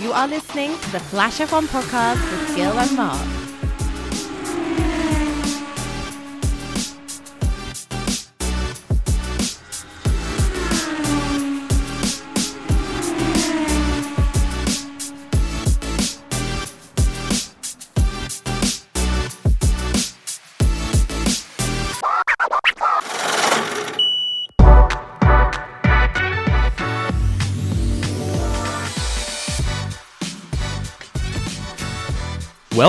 [0.00, 3.39] You are listening to the Flash F1 podcast with Gil and Mark.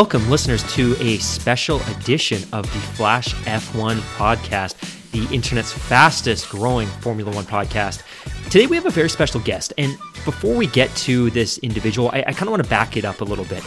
[0.01, 4.73] Welcome, listeners, to a special edition of the Flash F1 podcast,
[5.11, 8.01] the internet's fastest growing Formula One podcast.
[8.45, 9.73] Today, we have a very special guest.
[9.77, 13.05] And before we get to this individual, I, I kind of want to back it
[13.05, 13.61] up a little bit.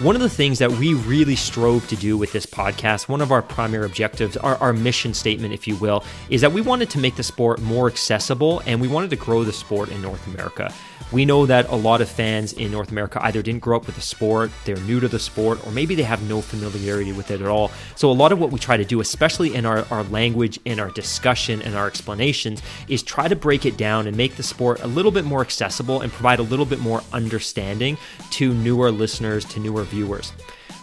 [0.00, 3.32] One of the things that we really strove to do with this podcast, one of
[3.32, 6.98] our primary objectives, our, our, mission statement, if you will, is that we wanted to
[6.98, 10.70] make the sport more accessible and we wanted to grow the sport in North America.
[11.10, 13.94] We know that a lot of fans in North America either didn't grow up with
[13.94, 17.40] the sport, they're new to the sport, or maybe they have no familiarity with it
[17.40, 17.70] at all.
[17.96, 20.78] So, a lot of what we try to do, especially in our, our language, in
[20.78, 24.80] our discussion, and our explanations, is try to break it down and make the sport
[24.82, 27.96] a little bit more accessible and provide a little bit more understanding
[28.30, 30.32] to newer listeners, to newer viewers.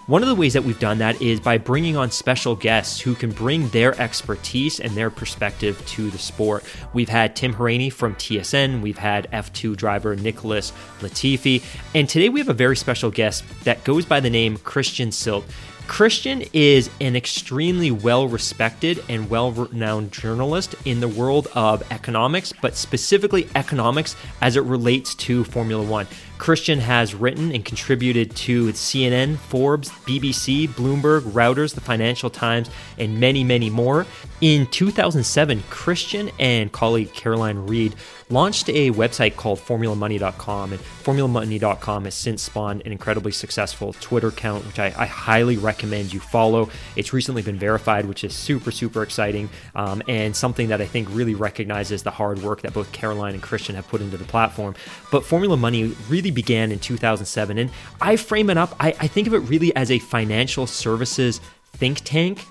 [0.08, 3.16] One of the ways that we've done that is by bringing on special guests who
[3.16, 6.64] can bring their expertise and their perspective to the sport.
[6.94, 11.64] We've had Tim Hauraney from TSN, we've had F2 driver Nicholas Latifi,
[11.96, 15.44] and today we have a very special guest that goes by the name Christian Sylt.
[15.88, 22.52] Christian is an extremely well respected and well renowned journalist in the world of economics,
[22.62, 26.08] but specifically economics as it relates to Formula One.
[26.38, 33.20] Christian has written and contributed to CNN, Forbes, BBC, Bloomberg, Reuters, the Financial Times, and
[33.20, 34.06] many, many more.
[34.42, 37.96] In 2007, Christian and colleague Caroline Reid
[38.30, 44.66] launched a website called formulamoney.com and formulamoney.com has since spawned an incredibly successful twitter account
[44.66, 46.70] which I, I highly recommend you follow.
[46.96, 51.08] It's recently been verified which is super super exciting um, and something that i think
[51.12, 54.76] really recognizes the hard work that both caroline and christian have put into the platform.
[55.12, 57.70] But formula money really began in 2007 and
[58.02, 61.42] i frame it up I, I think of it really as a financial services
[61.74, 62.46] think tank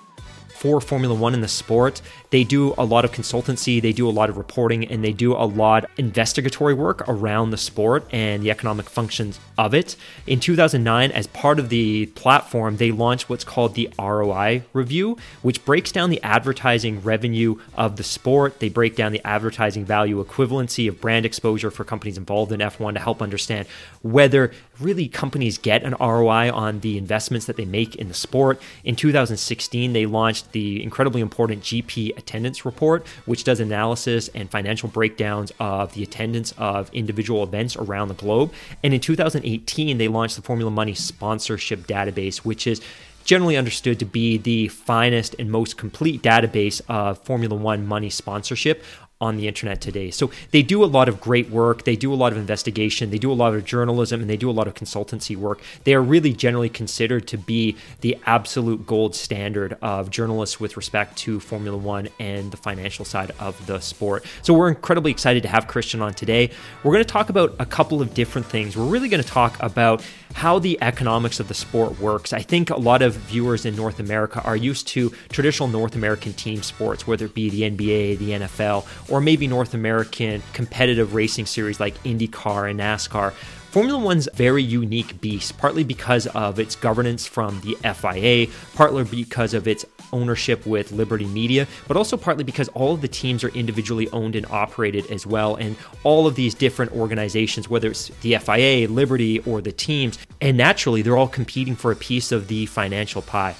[0.55, 2.01] for Formula One in the sport.
[2.29, 5.33] They do a lot of consultancy, they do a lot of reporting, and they do
[5.33, 9.95] a lot investigatory work around the sport and the economic functions of it.
[10.25, 15.63] In 2009, as part of the platform, they launched what's called the ROI review, which
[15.65, 18.59] breaks down the advertising revenue of the sport.
[18.59, 22.93] They break down the advertising value equivalency of brand exposure for companies involved in F1
[22.93, 23.67] to help understand
[24.01, 28.61] whether really companies get an ROI on the investments that they make in the sport.
[28.83, 34.89] In 2016, they launched the incredibly important GP attendance report, which does analysis and financial
[34.89, 38.53] breakdowns of the attendance of individual events around the globe.
[38.83, 42.81] And in 2018, they launched the Formula Money sponsorship database, which is
[43.25, 48.83] generally understood to be the finest and most complete database of Formula One money sponsorship
[49.25, 50.11] on the internet today.
[50.11, 53.17] So they do a lot of great work, they do a lot of investigation, they
[53.17, 55.61] do a lot of journalism, and they do a lot of consultancy work.
[55.83, 61.17] They are really generally considered to be the absolute gold standard of journalists with respect
[61.19, 64.25] to Formula One and the financial side of the sport.
[64.41, 66.51] So we're incredibly excited to have Christian on today.
[66.83, 68.77] We're going to talk about a couple of different things.
[68.77, 70.03] We're really going to talk about
[70.33, 72.33] how the economics of the sport works.
[72.33, 76.33] I think a lot of viewers in North America are used to traditional North American
[76.33, 81.45] team sports, whether it be the NBA, the NFL, or maybe North American competitive racing
[81.45, 83.33] series like IndyCar and NASCAR.
[83.75, 89.53] Formula One's very unique beast, partly because of its governance from the FIA, partly because
[89.53, 93.49] of its ownership with Liberty Media, but also partly because all of the teams are
[93.49, 95.57] individually owned and operated as well.
[95.57, 100.55] And all of these different organizations, whether it's the FIA, Liberty, or the teams, and
[100.55, 103.55] naturally, they're all competing for a piece of the financial pie.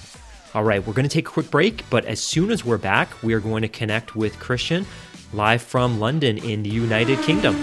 [0.54, 3.10] All right, we're going to take a quick break, but as soon as we're back,
[3.22, 4.86] we are going to connect with Christian
[5.36, 7.56] live from London in the United Kingdom.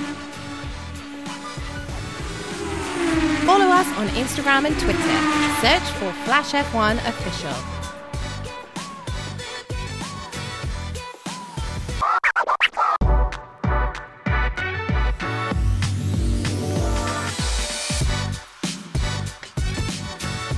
[3.47, 5.19] Follow us on Instagram and Twitter.
[5.61, 7.82] Search for Flash F1 Official.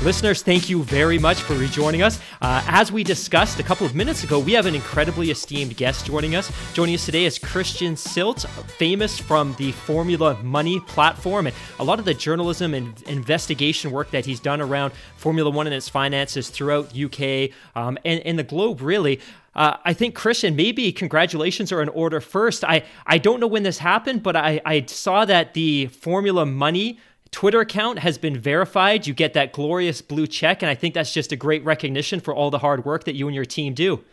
[0.04, 2.20] Listeners, thank you very much for rejoining us.
[2.42, 6.04] Uh, as we discussed a couple of minutes ago, we have an incredibly esteemed guest
[6.04, 6.52] joining us.
[6.74, 11.98] Joining us today is Christian Sylt, famous from the Formula Money platform and a lot
[11.98, 16.50] of the journalism and investigation work that he's done around Formula One and its finances
[16.50, 19.22] throughout UK um, and, and the globe, really.
[19.54, 22.62] Uh, I think Christian, maybe congratulations are in order first.
[22.62, 26.98] I, I don't know when this happened, but I, I saw that the Formula Money
[27.34, 29.08] Twitter account has been verified.
[29.08, 30.62] You get that glorious blue check.
[30.62, 33.26] And I think that's just a great recognition for all the hard work that you
[33.26, 34.04] and your team do.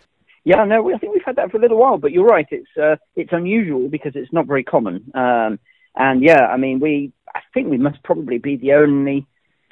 [0.43, 2.47] Yeah, no, I think we've had that for a little while, but you're right.
[2.49, 5.11] It's uh, it's unusual because it's not very common.
[5.13, 5.59] Um,
[5.95, 9.27] and yeah, I mean, we I think we must probably be the only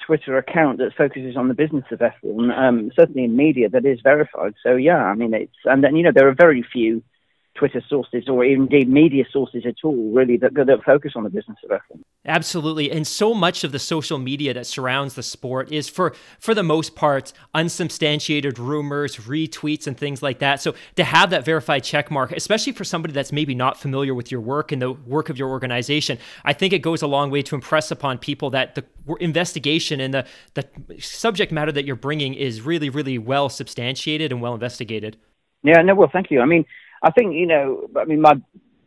[0.06, 4.00] Twitter account that focuses on the business of F1, um, certainly in media that is
[4.04, 4.54] verified.
[4.62, 7.02] So yeah, I mean, it's and then you know there are very few
[7.60, 11.58] Twitter sources or indeed media sources at all, really, that, that focus on the business
[11.66, 12.02] of F1.
[12.26, 12.90] Absolutely.
[12.90, 16.64] And so much of the social media that surrounds the sport is, for, for the
[16.64, 20.62] most part, unsubstantiated rumors, retweets, and things like that.
[20.62, 24.32] So to have that verified check mark, especially for somebody that's maybe not familiar with
[24.32, 27.42] your work and the work of your organization, I think it goes a long way
[27.42, 28.86] to impress upon people that the
[29.20, 30.66] investigation and the, the
[31.00, 35.18] subject matter that you're bringing is really, really well substantiated and well investigated.
[35.64, 36.40] Yeah, no, well, thank you.
[36.40, 36.66] I mean,
[37.02, 38.36] I think you know, I mean, my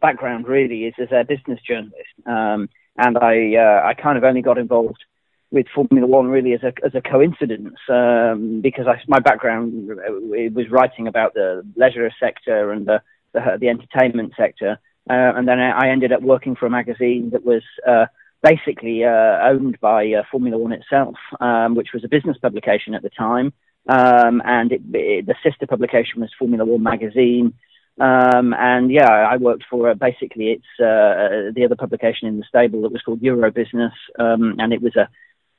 [0.00, 4.42] background really is as a business journalist, um, and I uh, I kind of only
[4.42, 5.02] got involved
[5.50, 10.12] with Formula One really as a as a coincidence um, because I, my background uh,
[10.52, 14.78] was writing about the leisure sector and the the, the entertainment sector,
[15.08, 17.62] uh, and then I ended up working for a magazine that was.
[17.86, 18.06] Uh,
[18.42, 23.02] basically uh, owned by uh, Formula One itself, um, which was a business publication at
[23.02, 23.52] the time.
[23.88, 27.54] Um, and it, it, the sister publication was Formula One magazine,
[28.00, 32.44] um, and yeah, I worked for uh, basically it's uh, the other publication in the
[32.48, 35.08] stable that was called Euro Business, um, and it was a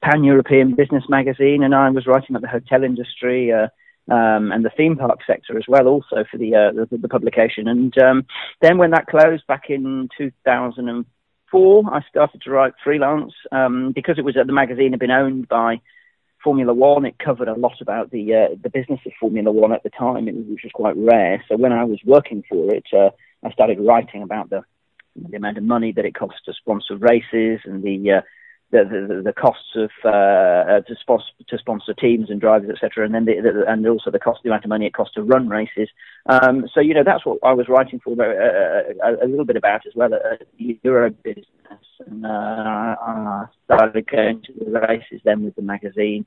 [0.03, 1.63] pan-European business magazine.
[1.63, 3.67] And I was writing about the hotel industry uh,
[4.11, 7.67] um, and the theme park sector as well, also for the uh, the, the, publication.
[7.67, 8.25] And um,
[8.61, 14.25] then when that closed back in 2004, I started to write freelance um, because it
[14.25, 15.81] was uh, the magazine had been owned by
[16.43, 17.05] Formula One.
[17.05, 20.25] It covered a lot about the uh, the business of Formula One at the time,
[20.25, 21.43] which was quite rare.
[21.47, 23.09] So when I was working for it, uh,
[23.43, 24.63] I started writing about the
[25.15, 28.21] the amount of money that it costs to sponsor races and the uh,
[28.73, 33.05] the, the, the costs of uh, uh, to sponsor to sponsor teams and drivers, etc.,
[33.05, 35.21] and then the, the, and also the cost, the amount of money it costs to
[35.21, 35.89] run races.
[36.25, 39.57] Um, so you know that's what I was writing for uh, a, a, little bit
[39.57, 41.45] about as well at Euro Business,
[42.07, 46.25] and uh, I started going to the races then with the magazine.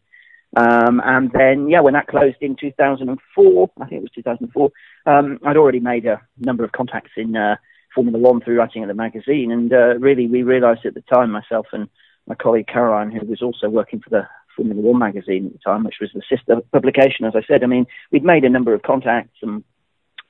[0.57, 4.71] Um, and then, yeah, when that closed in 2004, I think it was 2004,
[5.05, 7.57] um, I'd already made a number of contacts in uh,
[7.95, 9.51] Formula One through writing at the magazine.
[9.51, 11.89] And uh, really, we realized at the time, myself and
[12.26, 15.84] my colleague Caroline, who was also working for the Formula One magazine at the time,
[15.84, 17.62] which was the sister publication, as I said.
[17.62, 19.62] I mean, we'd made a number of contacts and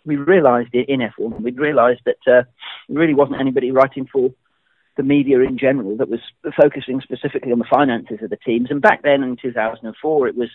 [0.05, 2.45] we realised in F1, we'd realised that uh,
[2.89, 4.31] there really wasn't anybody writing for
[4.97, 6.21] the media in general that was
[6.57, 8.71] focusing specifically on the finances of the teams.
[8.71, 10.49] And back then in 2004, it was,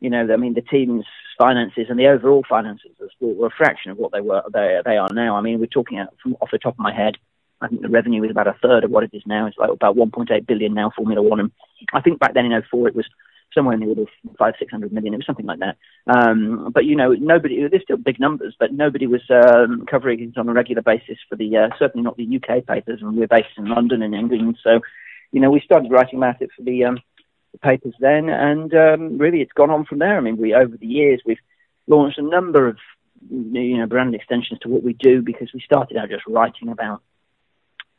[0.00, 1.04] you know, I mean, the team's
[1.38, 4.42] finances and the overall finances of the sport were a fraction of what they were
[4.52, 5.36] they, they are now.
[5.36, 7.16] I mean, we're talking off the top of my head
[7.60, 9.46] I think the revenue is about a third of what it is now.
[9.46, 11.40] It's like about 1.8 billion now, Formula One.
[11.40, 11.50] And
[11.92, 13.06] I think back then in 04 it was
[13.54, 14.08] somewhere in the order of
[14.38, 15.14] five, six hundred million.
[15.14, 15.76] It was something like that.
[16.06, 17.66] Um, but you know, nobody.
[17.68, 21.36] There's still big numbers, but nobody was um, covering it on a regular basis for
[21.36, 23.00] the uh, certainly not the UK papers.
[23.02, 24.80] And we're based in London and England, so
[25.32, 26.98] you know we started writing about it for the, um,
[27.52, 30.16] the papers then, and um, really it's gone on from there.
[30.16, 31.38] I mean, we over the years we've
[31.86, 32.76] launched a number of
[33.30, 37.02] you know brand extensions to what we do because we started out just writing about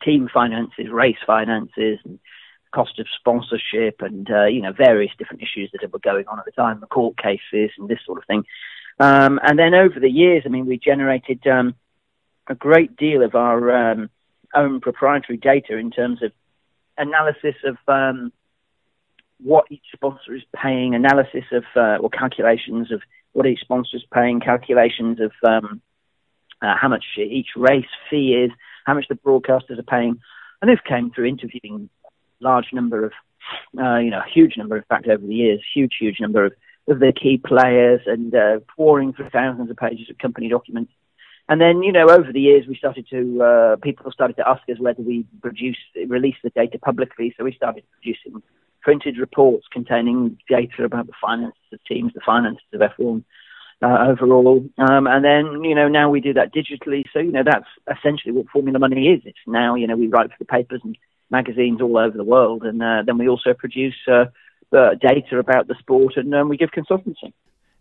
[0.04, 2.20] team finances, race finances, and
[2.72, 6.46] cost of sponsorship, and uh, you know various different issues that were going on at
[6.46, 8.44] the time, the court cases and this sort of thing.
[9.00, 11.75] Um, and then over the years, I mean, we generated um,
[12.48, 14.10] a great deal of our um,
[14.56, 16.32] own proprietary data in terms of
[16.98, 18.32] analysis of um,
[19.39, 23.01] what each sponsor is paying, analysis of uh, or calculations of
[23.34, 25.82] what each sponsor is paying, calculations of um,
[26.62, 28.51] uh, how much each race fee is,
[28.88, 30.20] how much the broadcasters are paying.
[30.62, 31.89] And this came through interviewing
[32.39, 33.12] large number of,
[33.77, 36.53] uh, you know, a huge number, in fact, over the years, huge, huge number of,
[36.88, 40.91] of the key players and uh, pouring through thousands of pages of company documents.
[41.50, 44.62] And then, you know, over the years, we started to, uh, people started to ask
[44.70, 45.77] us whether we produce,
[46.08, 47.34] release the data publicly.
[47.38, 48.41] So we started producing
[48.82, 53.24] printed reports containing data about the finances of teams, the finances of F1,
[53.81, 54.65] uh, overall.
[54.77, 57.03] Um, and then, you know, now we do that digitally.
[57.13, 57.67] So, you know, that's
[58.00, 59.22] essentially what Formula Money is.
[59.25, 60.98] It's now, you know, we write for the papers and
[61.29, 62.63] magazines all over the world.
[62.63, 64.25] And uh, then we also produce uh,
[64.72, 67.34] data about the sport and um, we give consultancy.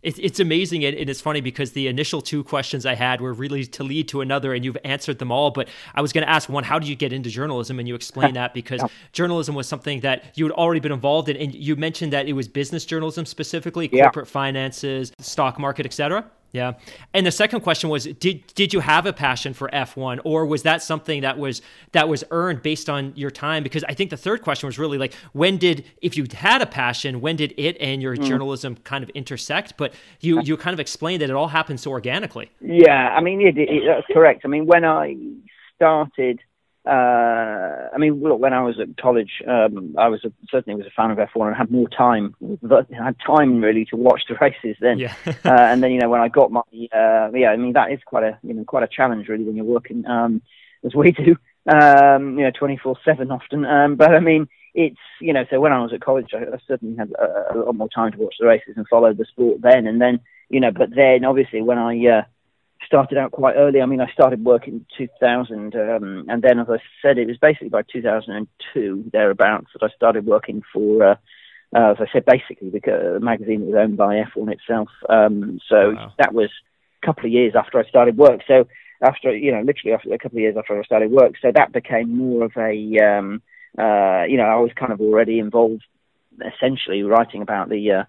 [0.03, 3.65] It's, it's amazing and, it's funny because the initial two questions I had were really
[3.65, 5.51] to lead to another, and you've answered them all.
[5.51, 7.79] But I was going to ask one, how did you get into journalism?
[7.79, 8.87] And you explained that because yeah.
[9.11, 12.33] journalism was something that you had already been involved in, and you mentioned that it
[12.33, 14.31] was business journalism specifically, corporate yeah.
[14.31, 16.25] finances, stock market, etc.
[16.57, 16.73] Yeah.
[17.13, 20.63] And the second question was did did you have a passion for F1 or was
[20.63, 21.61] that something that was
[21.91, 24.97] that was earned based on your time because I think the third question was really
[24.97, 28.25] like when did if you had a passion when did it and your mm.
[28.25, 31.91] journalism kind of intersect but you you kind of explained that it all happened so
[31.91, 32.49] organically.
[32.59, 34.41] Yeah, I mean it, it, that's correct.
[34.43, 35.15] I mean when I
[35.75, 36.39] started
[36.87, 40.87] uh, I mean, look, when I was at college, um, I was a, certainly was
[40.87, 42.35] a fan of F1 and had more time,
[42.91, 44.99] had time really to watch the races then.
[44.99, 45.13] Yeah.
[45.25, 46.61] uh, and then, you know, when I got my,
[46.93, 49.55] uh, yeah, I mean, that is quite a, you know, quite a challenge really when
[49.55, 50.41] you're working, um,
[50.85, 51.35] as we do,
[51.67, 53.65] um, you know, 24 seven often.
[53.65, 56.59] Um, but I mean, it's, you know, so when I was at college, I, I
[56.67, 59.61] certainly had a, a, lot more time to watch the races and follow the sport
[59.61, 59.87] then.
[59.87, 62.23] And then, you know, but then obviously when I, uh,
[62.85, 63.81] started out quite early.
[63.81, 67.37] I mean, I started work in 2000, um, and then, as I said, it was
[67.37, 71.11] basically by 2002 thereabouts that I started working for.
[71.11, 71.15] Uh,
[71.75, 74.87] uh, as I said, basically because the magazine was owned by F1 itself.
[75.09, 76.13] Um, so wow.
[76.17, 76.49] that was
[77.03, 78.41] a couple of years after I started work.
[78.47, 78.67] So
[79.01, 81.73] after you know, literally after a couple of years after I started work, so that
[81.73, 83.41] became more of a um,
[83.77, 85.83] uh, you know, I was kind of already involved
[86.41, 88.03] essentially writing about the uh,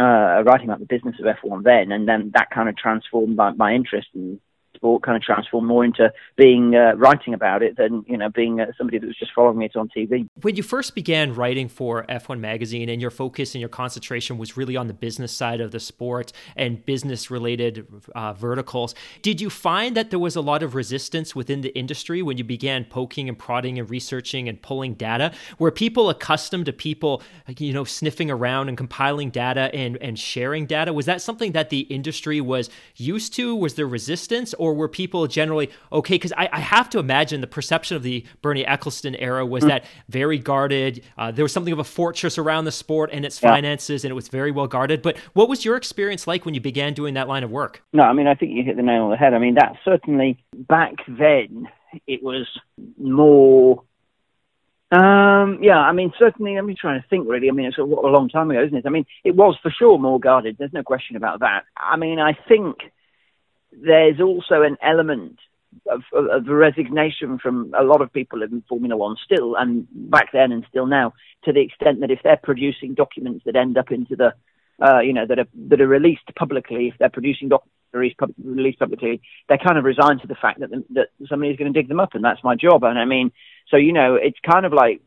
[0.00, 3.52] uh, writing about the business of F1 then, and then that kind of transformed my,
[3.52, 4.40] my interest in
[4.74, 8.60] sport kind of transformed more into being uh, writing about it than you know being
[8.60, 10.28] uh, somebody that was just following it on TV.
[10.42, 14.56] When you first began writing for F1 magazine, and your focus and your concentration was
[14.56, 19.50] really on the business side of the sport and business related uh, verticals, did you
[19.50, 23.28] find that there was a lot of resistance within the industry when you began poking
[23.28, 25.32] and prodding and researching and pulling data?
[25.58, 27.22] Were people accustomed to people
[27.58, 30.92] you know sniffing around and compiling data and and sharing data?
[30.92, 33.54] Was that something that the industry was used to?
[33.54, 34.54] Was there resistance?
[34.64, 36.14] Or were people generally okay?
[36.14, 39.68] Because I, I, have to imagine the perception of the Bernie Ecclestone era was mm.
[39.68, 41.04] that very guarded.
[41.18, 43.50] Uh, there was something of a fortress around the sport and its yeah.
[43.50, 45.02] finances, and it was very well guarded.
[45.02, 47.82] But what was your experience like when you began doing that line of work?
[47.92, 49.34] No, I mean, I think you hit the nail on the head.
[49.34, 51.68] I mean, that certainly back then
[52.06, 52.46] it was
[52.98, 53.84] more
[54.90, 57.48] um, yeah, I mean, certainly, I'm trying to think really.
[57.48, 58.86] I mean, it's a, a, long time ago, isn't it?
[58.86, 60.56] I mean, it was for sure more guarded.
[60.56, 61.64] There's no question about that.
[61.76, 62.76] I mean, I think
[63.82, 65.38] there's also an element
[65.90, 70.30] of, of, of, resignation from a lot of people in Formula One still, and back
[70.32, 71.14] then and still now,
[71.44, 74.34] to the extent that if they're producing documents that end up into the,
[74.84, 78.34] uh, you know, that are that are released publicly, if they're producing documents released, pub-
[78.42, 81.78] released publicly, they're kind of resigned to the fact that the, that somebody's going to
[81.78, 82.84] dig them up, and that's my job.
[82.84, 83.30] And I mean,
[83.70, 85.00] so you know, it's kind of like.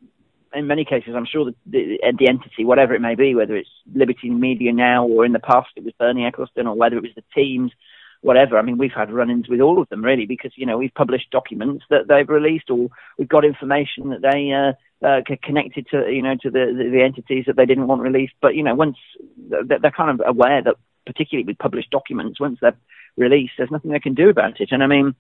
[0.54, 4.30] In many cases, I'm sure the, the entity, whatever it may be, whether it's Liberty
[4.30, 7.24] Media now or in the past it was Bernie Ecclestone or whether it was the
[7.36, 7.74] teams,
[8.22, 8.58] whatever.
[8.58, 11.32] I mean, we've had run-ins with all of them really because you know we've published
[11.32, 14.74] documents that they've released, or we've got information that they uh,
[15.06, 18.34] uh, connected to you know to the, the, the entities that they didn't want released.
[18.42, 18.98] But you know, once
[19.38, 22.78] they're, kind of aware that particularly with published documents, once they're
[23.16, 24.70] released, there's nothing they can do about it.
[24.72, 25.16] And I mean,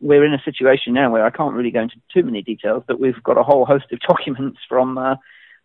[0.00, 3.00] we're in a situation now where I can't really go into too many details, but
[3.00, 5.16] we've got a whole host of documents from uh,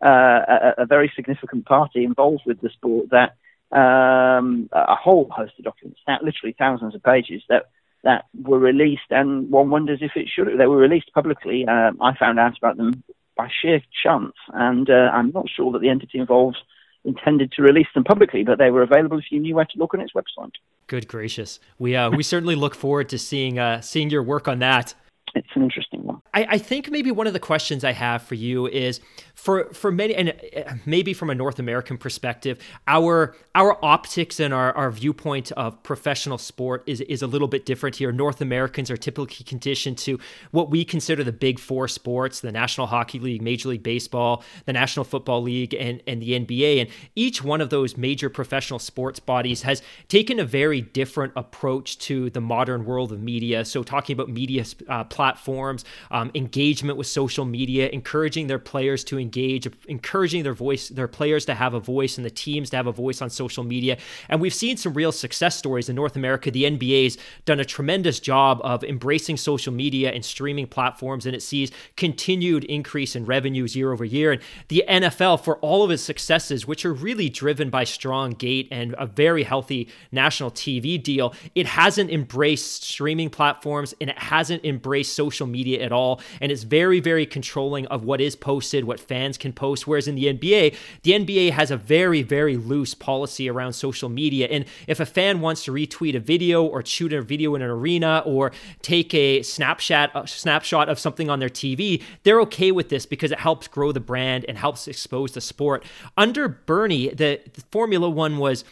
[0.04, 3.36] uh, a, a, very significant party involved with the sport that
[3.72, 7.70] um, a whole host of documents, literally thousands of pages that
[8.02, 10.48] that were released, and one wonders if it should.
[10.58, 11.66] They were released publicly.
[11.66, 13.02] Um, I found out about them
[13.36, 16.56] by sheer chance, and uh, I'm not sure that the entity involved
[17.04, 19.94] intended to release them publicly, but they were available if you knew where to look
[19.94, 20.52] on its website.
[20.86, 24.58] Good gracious, we uh, we certainly look forward to seeing uh, seeing your work on
[24.60, 24.94] that.
[25.34, 26.09] It's an interesting.
[26.32, 29.00] I, I think maybe one of the questions I have for you is
[29.40, 34.52] for for many and uh, maybe from a North American perspective, our our optics and
[34.52, 38.12] our, our viewpoint of professional sport is is a little bit different here.
[38.12, 40.18] North Americans are typically conditioned to
[40.50, 44.74] what we consider the big four sports: the National Hockey League, Major League Baseball, the
[44.74, 46.82] National Football League, and and the NBA.
[46.82, 51.98] And each one of those major professional sports bodies has taken a very different approach
[52.00, 53.64] to the modern world of media.
[53.64, 55.84] So talking about media uh, platforms,
[56.20, 61.44] um, engagement with social media, encouraging their players to engage encouraging their voice, their players
[61.46, 63.96] to have a voice and the teams to have a voice on social media.
[64.28, 66.50] And we've seen some real success stories in North America.
[66.50, 71.42] The NBA's done a tremendous job of embracing social media and streaming platforms, and it
[71.42, 74.32] sees continued increase in revenues year over year.
[74.32, 78.68] And the NFL, for all of its successes, which are really driven by strong gate
[78.70, 84.64] and a very healthy national TV deal, it hasn't embraced streaming platforms and it hasn't
[84.64, 86.09] embraced social media at all.
[86.40, 89.86] And it's very, very controlling of what is posted, what fans can post.
[89.86, 94.48] Whereas in the NBA, the NBA has a very, very loose policy around social media.
[94.50, 97.70] And if a fan wants to retweet a video or shoot a video in an
[97.70, 98.52] arena or
[98.82, 103.30] take a snapshot, a snapshot of something on their TV, they're okay with this because
[103.30, 105.84] it helps grow the brand and helps expose the sport.
[106.16, 108.64] Under Bernie, the, the Formula One was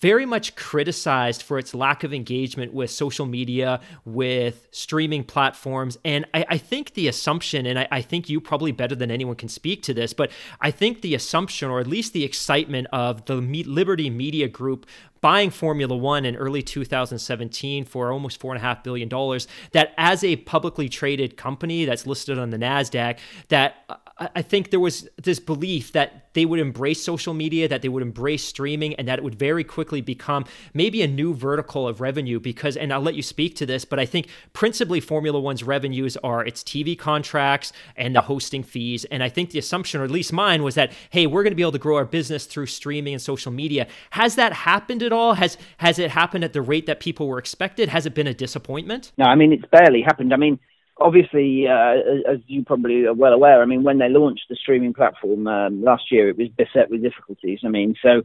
[0.00, 5.98] very much criticized for its lack of engagement with social media, with streaming platforms.
[6.04, 9.36] And I, I think the assumption, and I, I, think you probably better than anyone
[9.36, 13.24] can speak to this, but I think the assumption, or at least the excitement of
[13.26, 14.86] the Liberty Media Group
[15.20, 19.08] buying Formula One in early 2017 for almost $4.5 billion,
[19.72, 23.96] that as a publicly traded company that's listed on the NASDAQ, that uh,
[24.34, 28.02] I think there was this belief that they would embrace social media, that they would
[28.02, 30.44] embrace streaming, and that it would very quickly become
[30.74, 32.40] maybe a new vertical of revenue.
[32.40, 36.16] Because, and I'll let you speak to this, but I think principally Formula One's revenues
[36.18, 39.04] are its TV contracts and the hosting fees.
[39.06, 41.56] And I think the assumption, or at least mine, was that, hey, we're going to
[41.56, 43.86] be able to grow our business through streaming and social media.
[44.10, 45.34] Has that happened at all?
[45.34, 47.88] Has has it happened at the rate that people were expected?
[47.88, 49.10] Has it been a disappointment?
[49.18, 50.32] No, I mean, it's barely happened.
[50.32, 50.60] I mean,
[51.00, 54.94] obviously, uh, as you probably are well aware, I mean, when they launched the streaming
[54.94, 57.60] platform um, last year, it was beset with difficulties.
[57.64, 58.22] I mean, so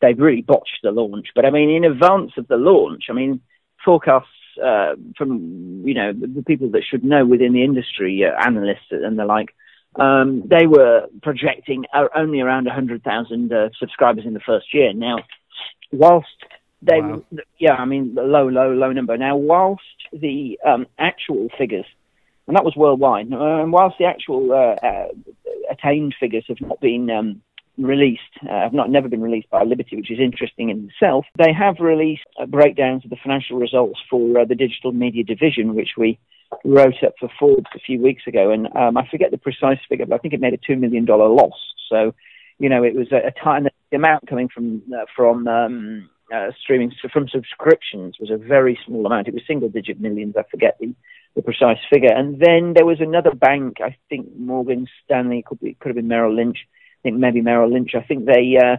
[0.00, 1.28] they've really botched the launch.
[1.34, 3.40] But I mean, in advance of the launch, I mean,
[3.84, 4.28] forecasts
[4.62, 9.18] uh, from you know the people that should know within the industry, uh, analysts and
[9.18, 9.54] the like,
[9.96, 14.92] um, they were projecting only around 100,000 uh, subscribers in the first year.
[14.92, 15.18] Now,
[15.94, 16.28] whilst
[16.82, 17.22] they, wow.
[17.58, 19.16] yeah, I mean, low, low, low number.
[19.16, 19.82] Now, whilst
[20.12, 21.86] the um, actual figures
[22.46, 23.32] and that was worldwide.
[23.32, 25.08] Uh, and whilst the actual uh, uh,
[25.70, 27.42] attained figures have not been um,
[27.78, 31.52] released, uh, have not never been released by Liberty, which is interesting in itself, they
[31.52, 36.18] have released breakdowns of the financial results for uh, the digital media division, which we
[36.64, 38.50] wrote up for Forbes a few weeks ago.
[38.50, 41.04] And um, I forget the precise figure, but I think it made a two million
[41.04, 41.58] dollar loss.
[41.88, 42.14] So,
[42.58, 46.50] you know, it was a, a time the amount coming from uh, from um, uh,
[46.60, 49.28] streaming from subscriptions was a very small amount.
[49.28, 50.34] It was single digit millions.
[50.36, 50.94] I forget the
[51.36, 52.12] the precise figure.
[52.12, 56.08] And then there was another bank, I think Morgan Stanley, could be could have been
[56.08, 56.58] Merrill Lynch.
[56.66, 57.92] I think maybe Merrill Lynch.
[57.94, 58.78] I think they uh,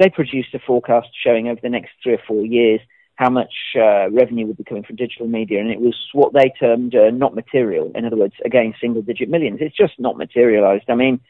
[0.00, 2.80] they produced a forecast showing over the next three or four years
[3.14, 6.52] how much uh, revenue would be coming from digital media, and it was what they
[6.58, 7.92] termed uh, not material.
[7.94, 9.58] In other words, again, single digit millions.
[9.60, 10.90] It's just not materialized.
[10.90, 11.20] I mean,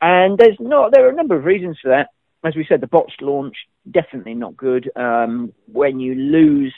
[0.00, 2.08] and there's not there are a number of reasons for that.
[2.44, 3.56] As we said, the botched launch
[3.90, 4.90] definitely not good.
[4.96, 6.74] Um, when you lose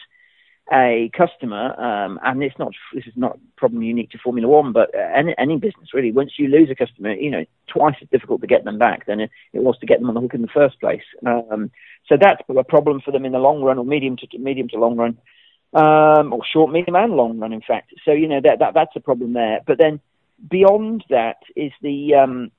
[0.72, 4.72] a customer, um, and it's not this is not a problem unique to Formula One,
[4.72, 6.12] but any, any business really.
[6.12, 9.20] Once you lose a customer, you know twice as difficult to get them back than
[9.20, 11.02] it, was to get them on the hook in the first place.
[11.26, 11.70] Um,
[12.08, 14.78] so that's a problem for them in the long run, or medium to medium to
[14.78, 15.18] long run,
[15.74, 17.52] um, or short, medium, and long run.
[17.52, 19.60] In fact, so you know that, that that's a problem there.
[19.66, 20.00] But then
[20.48, 22.52] beyond that is the um,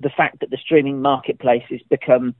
[0.00, 2.34] the fact that the streaming marketplace has become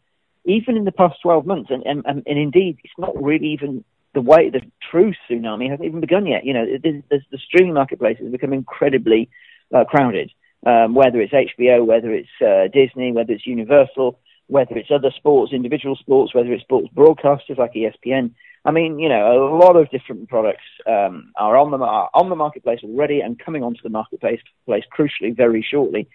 [0.44, 4.20] even in the past 12 months, and, and, and indeed, it's not really even the
[4.20, 6.44] way the true tsunami hasn't even begun yet.
[6.44, 9.28] You know, the, the streaming marketplace has become incredibly
[9.74, 10.30] uh, crowded.
[10.64, 15.52] Um, whether it's HBO, whether it's uh, Disney, whether it's Universal, whether it's other sports,
[15.52, 18.32] individual sports, whether it's sports broadcasters like ESPN.
[18.64, 22.30] I mean, you know, a lot of different products um, are on the are on
[22.30, 26.08] the marketplace already and coming onto the marketplace, place crucially very shortly.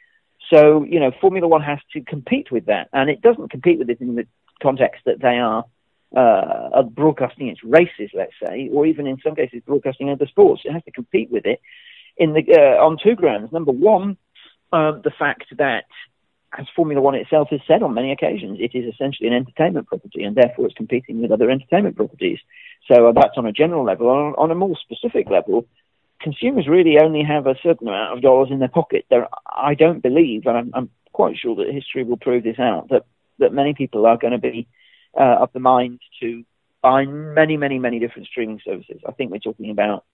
[0.50, 3.90] So, you know, Formula One has to compete with that, and it doesn't compete with
[3.90, 4.28] it in the
[4.62, 5.66] context that they are
[6.16, 10.64] uh, broadcasting its races, let's say, or even in some cases broadcasting other sports.
[10.66, 11.62] It has to compete with it
[12.18, 13.52] in the uh, on two grounds.
[13.52, 14.18] Number one,
[14.74, 15.86] um, the fact that,
[16.58, 20.24] as Formula One itself has said on many occasions, it is essentially an entertainment property,
[20.24, 22.40] and therefore it's competing with other entertainment properties.
[22.92, 24.10] So uh, that's on a general level.
[24.10, 25.66] On, on a more specific level,
[26.22, 29.06] consumers really only have a certain amount of dollars in their pocket.
[29.46, 33.06] I don't believe, and I'm, I'm quite sure that history will prove this out, that
[33.40, 34.68] that many people are going to be
[35.20, 36.44] uh, of the mind to
[36.82, 39.02] buy many, many, many different streaming services.
[39.08, 40.06] I think we're talking about,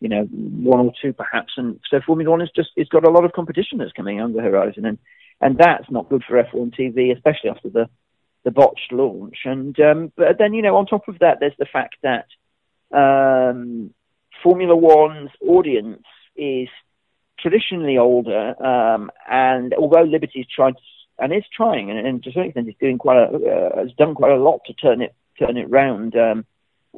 [0.00, 1.54] you know, one or two perhaps.
[1.56, 4.32] And so Formula One is just it's got a lot of competition that's coming on
[4.32, 4.98] the horizon, and
[5.40, 7.88] and that's not good for F1 TV, especially after the
[8.44, 9.38] the botched launch.
[9.44, 12.26] And um, but then you know, on top of that, there's the fact that
[12.92, 13.92] um,
[14.44, 16.04] Formula One's audience
[16.36, 16.68] is
[17.40, 20.74] traditionally older, um, and although Liberty's tried
[21.18, 24.14] and is trying, and, and to some extent, is doing quite a uh, has done
[24.14, 26.44] quite a lot to turn it turn it round um,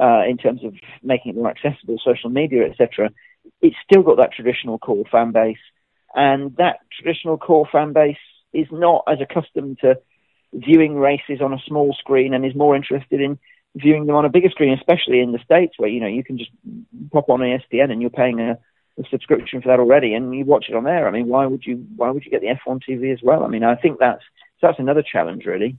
[0.01, 3.11] uh, in terms of making it more accessible, social media, etc.
[3.63, 5.65] It's still got that traditional core fan base,
[6.15, 8.17] and that traditional core fan base
[8.53, 9.99] is not as accustomed to
[10.53, 13.39] viewing races on a small screen and is more interested in
[13.77, 16.39] viewing them on a bigger screen, especially in the states where you know you can
[16.39, 16.51] just
[17.13, 18.59] pop on ESPN and you're paying a
[18.99, 21.07] a subscription for that already, and you watch it on there.
[21.07, 23.45] I mean, why would you why would you get the F1 TV as well?
[23.45, 24.23] I mean, I think that's
[24.63, 25.77] that's another challenge, really.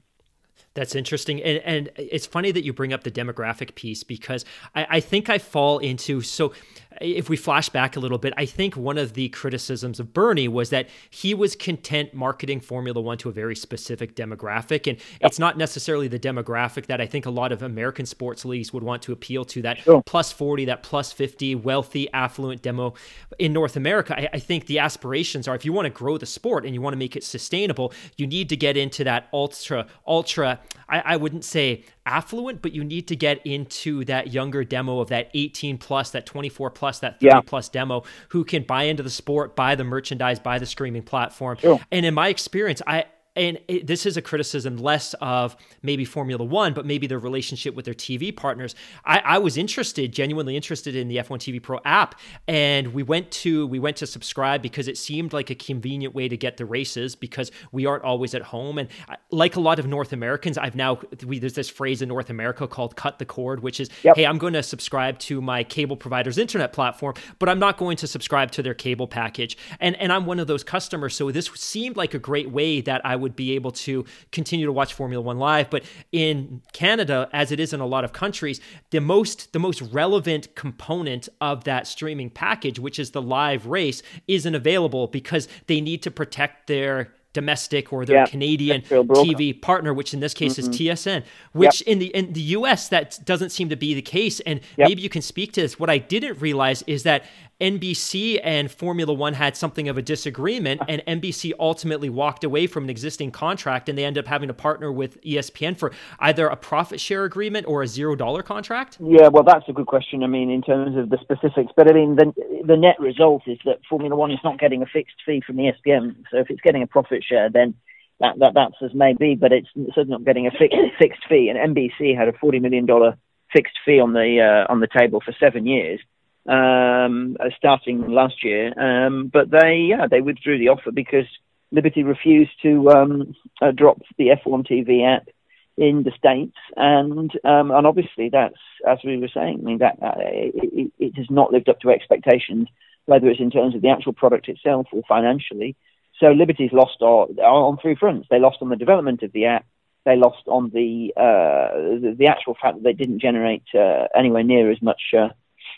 [0.74, 1.42] That's interesting.
[1.42, 5.28] And, and it's funny that you bring up the demographic piece because I, I think
[5.28, 6.52] I fall into so
[7.00, 10.48] if we flash back a little bit, I think one of the criticisms of Bernie
[10.48, 14.86] was that he was content marketing Formula One to a very specific demographic.
[14.86, 15.30] And yep.
[15.30, 18.82] it's not necessarily the demographic that I think a lot of American sports leagues would
[18.82, 20.02] want to appeal to that sure.
[20.04, 22.94] plus 40, that plus 50, wealthy, affluent demo
[23.38, 24.18] in North America.
[24.18, 26.80] I, I think the aspirations are if you want to grow the sport and you
[26.80, 31.16] want to make it sustainable, you need to get into that ultra, ultra, I, I
[31.16, 35.78] wouldn't say affluent, but you need to get into that younger demo of that 18
[35.78, 37.40] plus, that 24 plus, that 30 yeah.
[37.40, 41.58] plus demo who can buy into the sport, buy the merchandise, buy the streaming platform.
[41.58, 41.80] Sure.
[41.92, 43.04] And in my experience, I
[43.38, 47.74] and it, this is a criticism less of maybe Formula One, but maybe their relationship
[47.74, 48.74] with their TV partners.
[49.04, 53.30] I, I, was interested, genuinely interested in the F1 TV Pro app, and we went
[53.30, 56.64] to we went to subscribe because it seemed like a convenient way to get the
[56.64, 58.78] races because we aren't always at home.
[58.78, 58.88] And
[59.30, 62.66] like a lot of North Americans, I've now we, there's this phrase in North America
[62.66, 64.16] called "cut the cord," which is, yep.
[64.16, 67.96] hey, I'm going to subscribe to my cable provider's internet platform, but I'm not going
[67.98, 69.56] to subscribe to their cable package.
[69.78, 73.00] And and I'm one of those customers, so this seemed like a great way that
[73.04, 75.68] I would would be able to continue to watch Formula One live.
[75.68, 78.60] But in Canada, as it is in a lot of countries,
[78.90, 84.02] the most the most relevant component of that streaming package, which is the live race,
[84.26, 90.14] isn't available because they need to protect their domestic or their Canadian TV partner, which
[90.14, 90.70] in this case mm-hmm.
[90.70, 91.24] is TSN.
[91.52, 91.88] Which yep.
[91.88, 94.40] in the in the US that doesn't seem to be the case.
[94.40, 94.88] And yep.
[94.88, 95.78] maybe you can speak to this.
[95.78, 97.24] What I didn't realize is that
[97.60, 102.84] NBC and Formula One had something of a disagreement, and NBC ultimately walked away from
[102.84, 106.56] an existing contract, and they ended up having to partner with ESPN for either a
[106.56, 108.98] profit share agreement or a zero dollar contract.
[109.00, 110.22] Yeah, well, that's a good question.
[110.22, 112.32] I mean, in terms of the specifics, but I mean, the
[112.64, 115.64] the net result is that Formula One is not getting a fixed fee from the
[115.64, 116.14] ESPN.
[116.30, 117.74] So if it's getting a profit share, then
[118.20, 121.48] that, that that's as may be, but it's certainly not getting a fixed fixed fee.
[121.48, 123.16] And NBC had a forty million dollar
[123.52, 125.98] fixed fee on the uh, on the table for seven years
[126.48, 128.72] um, uh, starting last year.
[128.78, 131.26] Um, but they, yeah, they withdrew the offer because
[131.70, 135.28] Liberty refused to um, uh, drop the F1 TV app
[135.76, 139.60] in the states, and um, and obviously that's as we were saying.
[139.60, 142.68] I mean that uh, it, it, has not lived up to expectations,
[143.04, 145.76] whether it's in terms of the actual product itself or financially.
[146.18, 148.26] So Liberty's lost on, on three fronts.
[148.28, 149.66] They lost on the development of the app.
[150.04, 154.42] They lost on the uh, the, the, actual fact that they didn't generate uh, anywhere
[154.42, 155.14] near as much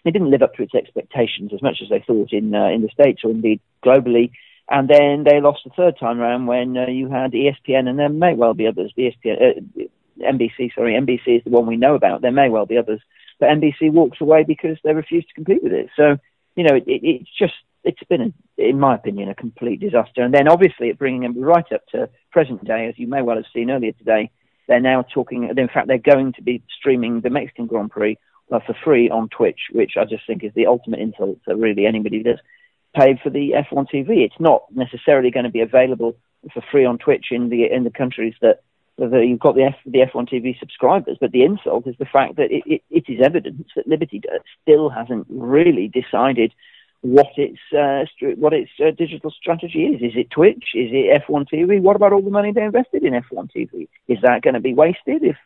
[0.04, 2.82] it didn't live up to its expectations as much as they thought in uh, in
[2.82, 4.30] the states or indeed globally.
[4.68, 8.08] And then they lost the third time around when uh, you had ESPN, and there
[8.08, 8.92] may well be others.
[8.96, 9.82] ESPN, uh,
[10.20, 12.22] NBC, sorry, NBC is the one we know about.
[12.22, 13.00] There may well be others,
[13.40, 15.88] but NBC walks away because they refuse to compete with it.
[15.96, 16.18] So,
[16.54, 20.22] you know, it, it, it's just it's been, a, in my opinion, a complete disaster.
[20.22, 23.36] And then obviously, it bringing them right up to present day, as you may well
[23.36, 24.30] have seen earlier today.
[24.68, 25.52] They're now talking.
[25.56, 28.18] In fact, they're going to be streaming the Mexican Grand Prix
[28.50, 31.86] uh, for free on Twitch, which I just think is the ultimate insult to really
[31.86, 32.40] anybody that's
[32.96, 34.24] paid for the F1 TV.
[34.24, 36.16] It's not necessarily going to be available
[36.52, 38.62] for free on Twitch in the in the countries that,
[38.98, 41.18] that you've got the F, the F1 TV subscribers.
[41.20, 44.22] But the insult is the fact that it, it, it is evidence that Liberty
[44.62, 46.52] still hasn't really decided
[47.02, 48.04] what its uh,
[48.36, 50.02] what its uh, digital strategy is.
[50.02, 50.74] Is it Twitch?
[50.74, 51.80] Is it F1 TV?
[51.80, 53.88] What about all the money they invested in F1 TV?
[54.08, 55.36] Is that going to be wasted if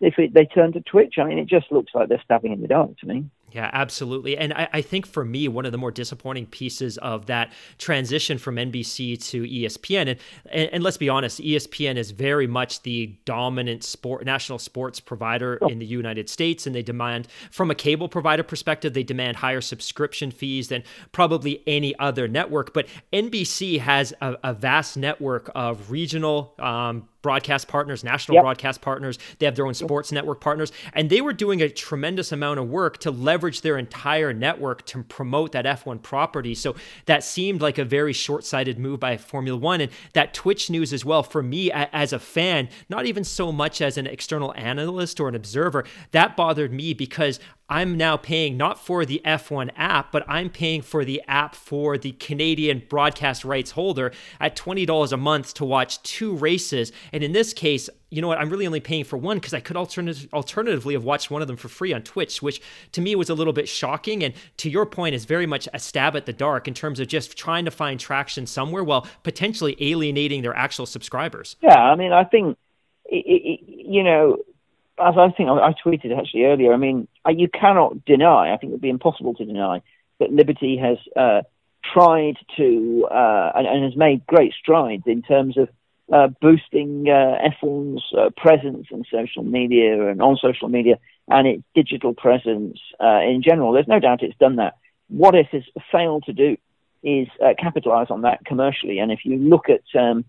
[0.00, 2.60] if it, they turn to Twitch, I mean, it just looks like they're stabbing in
[2.60, 3.24] the dark to me.
[3.52, 4.36] Yeah, absolutely.
[4.36, 8.38] And I, I, think for me, one of the more disappointing pieces of that transition
[8.38, 13.16] from NBC to ESPN, and, and, and let's be honest, ESPN is very much the
[13.24, 15.68] dominant sport national sports provider oh.
[15.68, 19.60] in the United States, and they demand, from a cable provider perspective, they demand higher
[19.60, 20.82] subscription fees than
[21.12, 22.74] probably any other network.
[22.74, 28.44] But NBC has a, a vast network of regional um, broadcast partners, national yep.
[28.44, 29.18] broadcast partners.
[29.40, 32.68] They have their own sports network partners, and they were doing a tremendous amount of
[32.68, 36.54] work to leverage their entire network to promote that F1 property.
[36.54, 40.92] So that seemed like a very short-sighted move by Formula One, and that Twitch news
[40.92, 41.24] as well.
[41.24, 45.34] For me, as a fan, not even so much as an external analyst or an
[45.34, 50.50] observer, that bothered me because I'm now paying not for the F1 app, but I'm
[50.50, 55.64] paying for the app for the Canadian broadcast rights holder at $20 a month to
[55.64, 56.92] watch two races.
[57.12, 58.38] And in this case, you know what?
[58.38, 61.48] I'm really only paying for one because I could alternative, alternatively have watched one of
[61.48, 64.22] them for free on Twitch, which to me was a little bit shocking.
[64.22, 67.08] And to your point, is very much a stab at the dark in terms of
[67.08, 71.56] just trying to find traction somewhere while potentially alienating their actual subscribers.
[71.60, 72.56] Yeah, I mean, I think,
[73.06, 74.38] it, it, you know,
[74.98, 78.74] as I think I, tweeted actually earlier, I mean, you cannot deny, I think it
[78.74, 79.82] would be impossible to deny,
[80.20, 81.42] that Liberty has uh,
[81.92, 85.68] tried to uh, and, and, has made great strides in terms of
[86.12, 91.62] uh, boosting uh, F1's uh, presence in social media and on social media and its
[91.74, 93.72] digital presence uh, in general.
[93.72, 94.74] There's no doubt it's done that.
[95.08, 96.56] what it has failed to do
[97.06, 98.98] is uh, capitalize on that commercially.
[98.98, 100.24] And if you look at um,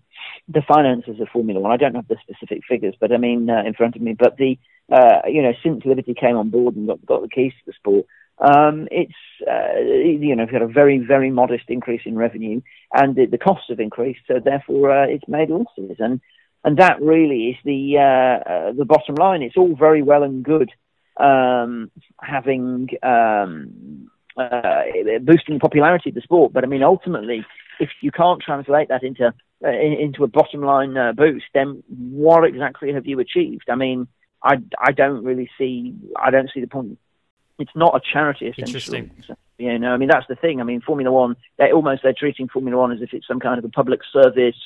[0.46, 3.64] the finances of Formula One, I don't have the specific figures, but I mean uh,
[3.66, 4.14] in front of me.
[4.16, 4.56] But the
[4.90, 7.72] uh, you know since Liberty came on board and got, got the keys to the
[7.72, 8.06] sport,
[8.38, 9.12] um, it's
[9.50, 12.60] uh, you know got a very very modest increase in revenue,
[12.94, 16.20] and the, the costs have increased, so therefore uh, it's made losses, and
[16.62, 19.42] and that really is the uh, uh, the bottom line.
[19.42, 20.70] It's all very well and good
[21.16, 27.44] um, having um, uh, boosting the popularity of the sport, but I mean ultimately,
[27.80, 29.32] if you can't translate that into
[29.64, 33.68] uh, into a bottom line boost, then what exactly have you achieved?
[33.70, 34.08] I mean.
[34.40, 36.96] I, I don't really see I don't see the point
[37.58, 38.98] it's not a charity essentially.
[38.98, 39.24] Interesting.
[39.26, 40.60] So, you know, I mean that's the thing.
[40.60, 43.58] I mean Formula One, they almost they're treating Formula One as if it's some kind
[43.58, 44.56] of a public service,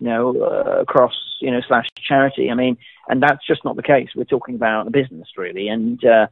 [0.00, 2.50] you know, uh, across you know slash charity.
[2.50, 4.08] I mean, and that's just not the case.
[4.14, 6.28] We're talking about a business really, and uh,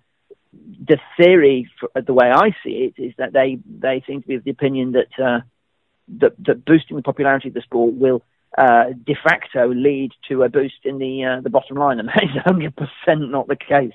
[0.53, 4.35] the theory, for, the way I see it, is that they they seem to be
[4.35, 5.41] of the opinion that uh,
[6.19, 8.23] that, that boosting the popularity of the sport will
[8.59, 12.25] uh, de facto lead to a boost in the uh, the bottom line, and that
[12.25, 13.93] is 100% not the case.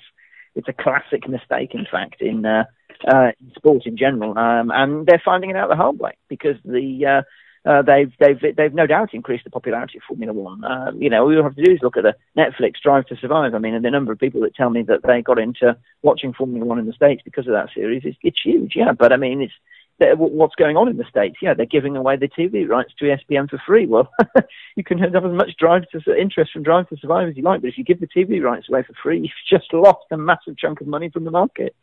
[0.55, 2.63] It's a classic mistake, in fact, in, uh,
[3.05, 6.55] uh, in sport in general, um, and they're finding it out the hard way because
[6.63, 7.25] the
[7.65, 10.63] uh, they've they've they've no doubt increased the popularity of Formula One.
[10.63, 13.17] Uh, you know, all you have to do is look at the Netflix Drive to
[13.17, 13.55] Survive.
[13.55, 16.33] I mean, and the number of people that tell me that they got into watching
[16.33, 18.73] Formula One in the states because of that series is it's huge.
[18.75, 19.53] Yeah, but I mean, it's
[19.97, 21.37] what's going on in the states.
[21.41, 23.87] Yeah, they're giving away the TV rights to ESPN for free.
[23.87, 24.11] Well,
[24.75, 27.61] you can have as much drive to interest from Drive to Survive as you like,
[27.61, 30.57] but if you give the TV rights away for free, you've just lost a massive
[30.57, 31.75] chunk of money from the market.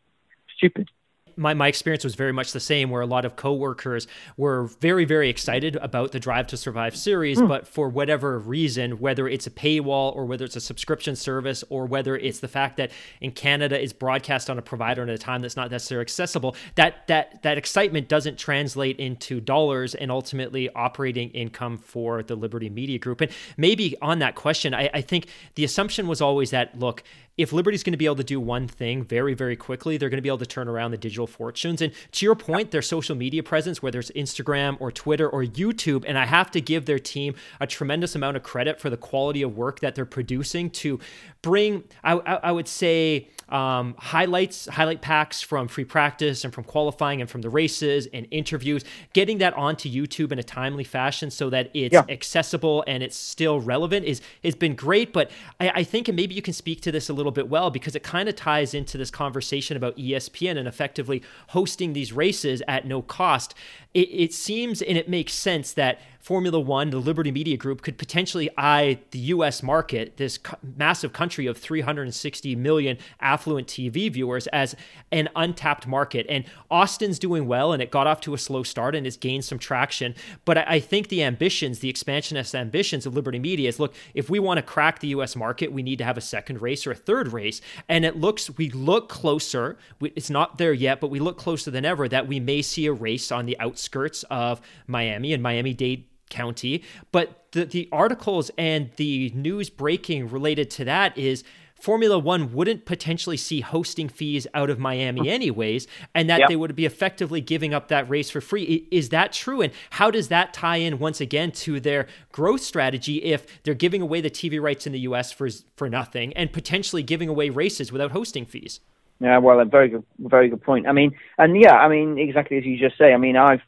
[0.55, 0.89] Stupid
[1.35, 5.05] my, my experience was very much the same where a lot of coworkers were very
[5.05, 7.47] very excited about the drive to survive series mm.
[7.47, 11.85] but for whatever reason whether it's a paywall or whether it's a subscription service or
[11.85, 12.91] whether it's the fact that
[13.21, 17.07] in canada it's broadcast on a provider at a time that's not necessarily accessible that
[17.07, 22.99] that that excitement doesn't translate into dollars and ultimately operating income for the liberty media
[22.99, 27.03] group and maybe on that question I, I think the assumption was always that look
[27.37, 30.19] if Liberty's going to be able to do one thing very, very quickly, they're going
[30.19, 31.81] to be able to turn around the digital fortunes.
[31.81, 36.05] And to your point, their social media presence, whether it's Instagram or Twitter or YouTube,
[36.07, 39.41] and I have to give their team a tremendous amount of credit for the quality
[39.41, 40.99] of work that they're producing to
[41.41, 46.63] bring, I, I, I would say, um, highlights, highlight packs from free practice and from
[46.63, 51.29] qualifying and from the races and interviews, getting that onto YouTube in a timely fashion
[51.29, 52.03] so that it's yeah.
[52.09, 55.13] accessible and it's still relevant is has been great.
[55.13, 57.69] But I, I think, and maybe you can speak to this a little bit well
[57.69, 62.63] because it kind of ties into this conversation about ESPN and effectively hosting these races
[62.67, 63.53] at no cost.
[63.93, 67.97] It, it seems and it makes sense that Formula One, the Liberty Media Group, could
[67.97, 69.61] potentially eye the U.S.
[69.61, 70.39] market, this
[70.77, 74.73] massive country of 360 million affluent TV viewers, as
[75.11, 76.25] an untapped market.
[76.29, 79.43] And Austin's doing well, and it got off to a slow start and has gained
[79.43, 80.15] some traction.
[80.45, 84.29] But I, I think the ambitions, the expansionist ambitions of Liberty Media is look, if
[84.29, 85.35] we want to crack the U.S.
[85.35, 87.59] market, we need to have a second race or a third race.
[87.89, 91.69] And it looks, we look closer, we, it's not there yet, but we look closer
[91.69, 95.73] than ever that we may see a race on the outskirts of Miami and Miami
[95.73, 96.83] Dade County.
[97.11, 101.43] But the, the articles and the news breaking related to that is
[101.83, 105.27] Formula One wouldn't potentially see hosting fees out of Miami hmm.
[105.27, 106.47] anyways, and that yep.
[106.47, 108.87] they would be effectively giving up that race for free.
[108.89, 109.61] Is that true?
[109.61, 114.01] And how does that tie in once again to their growth strategy if they're giving
[114.01, 117.91] away the TV rights in the US for for nothing and potentially giving away races
[117.91, 118.79] without hosting fees?
[119.19, 120.87] Yeah, well, a very good, very good point.
[120.87, 123.13] I mean, and yeah, I mean, exactly as you just say.
[123.13, 123.61] I mean, I've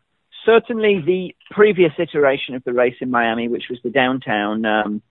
[0.46, 5.02] certainly the previous iteration of the race in Miami, which was the downtown um,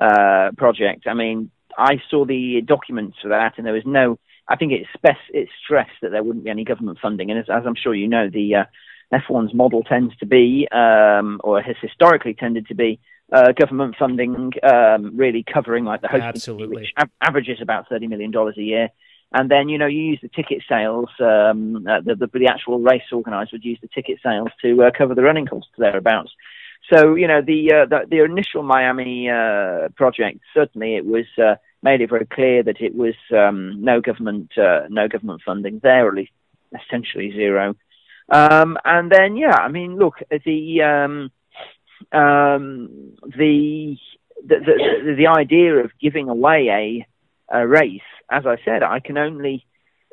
[0.00, 1.06] uh, project.
[1.06, 4.18] I mean, I saw the documents for that, and there was no.
[4.48, 7.46] I think it's spec- it's stressed that there wouldn't be any government funding, and as,
[7.50, 8.64] as I'm sure you know, the uh,
[9.12, 13.00] F1's model tends to be, um, or has historically tended to be,
[13.32, 16.76] uh, government funding, um, really covering like the hosting, Absolutely.
[16.76, 18.88] which av- averages about thirty million dollars a year.
[19.32, 22.78] And then, you know, you use the ticket sales, um, uh, the, the, the, actual
[22.78, 26.30] race organizer would use the ticket sales to uh, cover the running costs thereabouts.
[26.92, 31.56] So, you know, the, uh, the, the, initial Miami uh, project, certainly it was uh,
[31.82, 36.08] made it very clear that it was um, no government, uh, no government funding there,
[36.08, 36.32] at least
[36.72, 37.74] essentially zero.
[38.28, 41.30] Um, and then, yeah, I mean, look, the, um,
[42.16, 43.96] um the,
[44.46, 47.06] the, the, the idea of giving away a
[47.48, 49.66] a race, as I said, I can only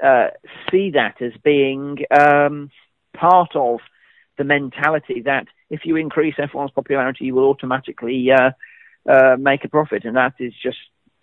[0.04, 0.28] uh,
[0.72, 2.70] see that as being um,
[3.16, 3.80] part of
[4.38, 8.52] the mentality that if you increase F1's popularity, you will automatically uh,
[9.10, 10.78] uh, make a profit, and that is just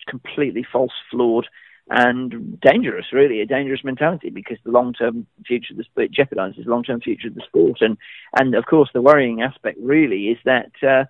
[0.09, 1.47] completely false, flawed,
[1.89, 6.71] and dangerous, really, a dangerous mentality because the long-term future of the sport jeopardizes the
[6.71, 7.79] long-term future of the sport.
[7.81, 7.99] And
[8.39, 11.05] and of course, the worrying aspect really is that uh,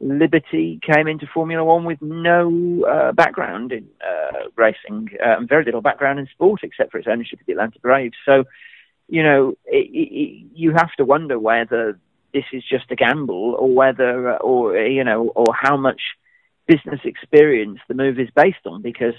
[0.00, 5.64] Liberty came into Formula One with no uh, background in uh, racing uh, and very
[5.64, 8.16] little background in sport except for its ownership of the Atlanta Braves.
[8.24, 8.44] So,
[9.08, 11.98] you know, it, it, you have to wonder whether
[12.32, 16.00] this is just a gamble or whether, or you know, or how much
[16.66, 19.14] business experience the move is based on because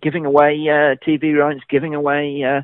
[0.00, 2.62] giving away uh, TV rights, giving away uh,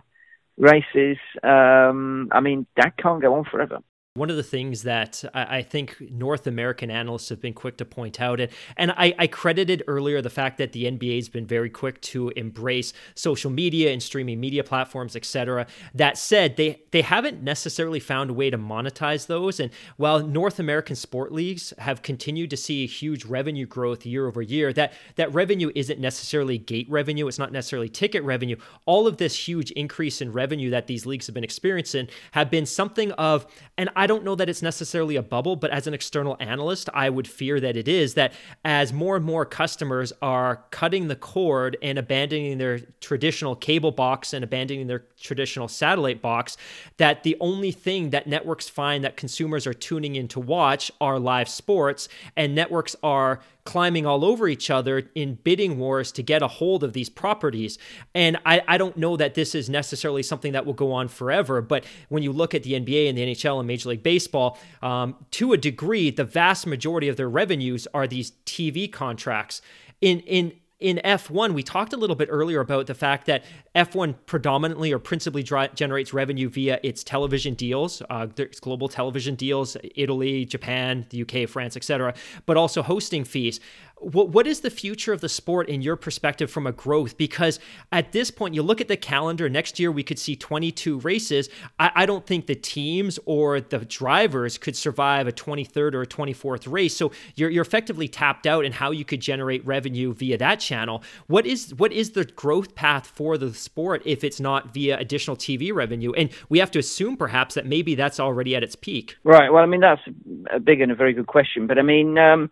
[0.56, 1.18] races.
[1.42, 3.80] Um, I mean, that can't go on forever.
[4.14, 8.20] One of the things that I think North American analysts have been quick to point
[8.20, 8.40] out,
[8.76, 12.28] and, I, I, credited earlier the fact that the NBA has been very quick to
[12.36, 15.66] embrace social media and streaming media platforms, etc.
[15.94, 19.58] That said, they they haven't necessarily found a way to monetize those.
[19.58, 24.42] And while North American sport leagues have continued to see huge revenue growth year over
[24.42, 27.28] year, that that revenue isn't necessarily gate revenue.
[27.28, 28.56] It's not necessarily ticket revenue.
[28.84, 32.66] All of this huge increase in revenue that these leagues have been experiencing have been
[32.66, 33.46] something of
[33.78, 37.08] and I don't know that it's necessarily a bubble, but as an external analyst, I
[37.08, 38.32] would fear that it is that
[38.64, 44.32] as more and more customers are cutting the cord and abandoning their traditional cable box
[44.32, 46.56] and abandoning their traditional satellite box,
[46.96, 51.20] that the only thing that networks find that consumers are tuning in to watch are
[51.20, 56.42] live sports, and networks are climbing all over each other in bidding wars to get
[56.42, 57.78] a hold of these properties.
[58.14, 61.62] And I, I don't know that this is necessarily something that will go on forever,
[61.62, 65.14] but when you look at the NBA and the NHL and Major League Baseball, um,
[65.32, 69.62] to a degree, the vast majority of their revenues are these TV contracts.
[70.00, 74.16] In, in in F1, we talked a little bit earlier about the fact that F1
[74.26, 80.44] predominantly or principally generates revenue via its television deals, uh, there's global television deals, Italy,
[80.44, 82.14] Japan, the UK, France, etc.,
[82.46, 83.60] but also hosting fees
[84.02, 87.16] what what is the future of the sport in your perspective from a growth?
[87.16, 87.58] Because
[87.90, 89.48] at this point, you look at the calendar.
[89.48, 91.48] Next year, we could see 22 races.
[91.78, 96.06] I, I don't think the teams or the drivers could survive a 23rd or a
[96.06, 96.96] 24th race.
[96.96, 101.02] So you're you're effectively tapped out in how you could generate revenue via that channel.
[101.26, 105.36] What is what is the growth path for the sport if it's not via additional
[105.36, 106.12] TV revenue?
[106.12, 109.16] And we have to assume perhaps that maybe that's already at its peak.
[109.24, 109.52] Right.
[109.52, 110.02] Well, I mean that's
[110.50, 112.18] a big and a very good question, but I mean.
[112.18, 112.50] Um,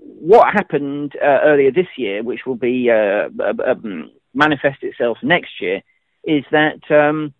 [0.00, 3.28] what happened uh, earlier this year, which will be uh,
[3.66, 5.82] um, manifest itself next year,
[6.24, 7.34] is that um,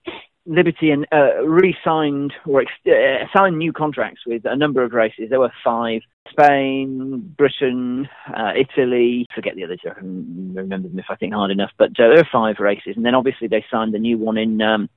[0.44, 5.30] Liberty and, uh, re-signed or ex- uh, signed new contracts with a number of races.
[5.30, 9.26] There were five: Spain, Britain, uh, Italy.
[9.34, 9.80] Forget the others.
[9.88, 11.70] I can remember them if I think hard enough.
[11.78, 14.60] But uh, there are five races, and then obviously they signed the new one in.
[14.60, 14.88] Um,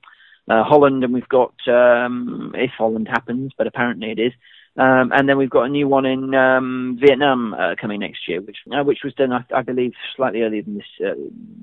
[0.48, 4.32] Holland, and we've got um, if Holland happens, but apparently it is.
[4.78, 8.42] Um, and then we've got a new one in um, Vietnam uh, coming next year,
[8.42, 11.14] which uh, which was done, I, I, believe, slightly earlier than this uh,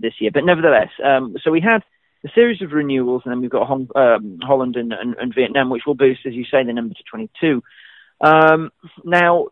[0.01, 0.31] this year.
[0.33, 1.83] But nevertheless, um, so we had
[2.25, 5.69] a series of renewals, and then we've got Hong, um, Holland and, and, and, Vietnam,
[5.69, 7.63] which will boost, as you say, the number to 22.
[8.21, 8.71] Um,
[9.05, 9.49] now,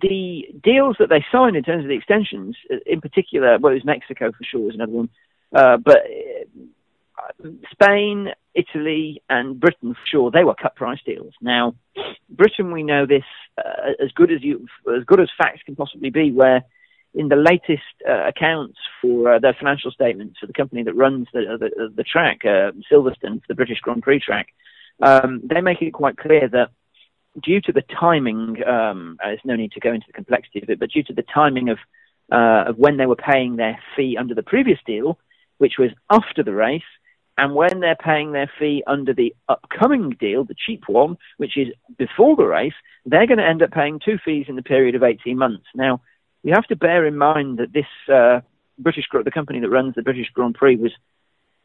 [0.00, 3.76] the deals that they signed in terms of the extensions, uh, in particular, well, it
[3.76, 5.08] was Mexico for sure, was another one,
[5.52, 5.98] uh, but
[7.70, 11.34] Spain, Italy, and Britain, sure, they were cut price deals.
[11.40, 11.74] Now,
[12.28, 13.24] Britain, we know this
[13.58, 16.64] uh, as good as you, as good as facts can possibly be, where
[17.14, 21.26] in the latest uh, accounts for uh, their financial statements for the company that runs
[21.32, 24.48] the the, the track, uh, Silverstone, the British Grand Prix track,
[25.02, 26.70] um, they make it quite clear that
[27.42, 30.78] due to the timing, um, there's no need to go into the complexity of it,
[30.78, 31.78] but due to the timing of
[32.32, 35.18] uh, of when they were paying their fee under the previous deal,
[35.58, 36.82] which was after the race,
[37.38, 41.68] and when they're paying their fee under the upcoming deal, the cheap one, which is
[41.98, 42.72] before the race,
[43.04, 45.66] they're going to end up paying two fees in the period of 18 months.
[45.74, 46.00] Now,
[46.42, 48.40] you have to bear in mind that this uh,
[48.78, 50.92] British, the company that runs the British Grand Prix, was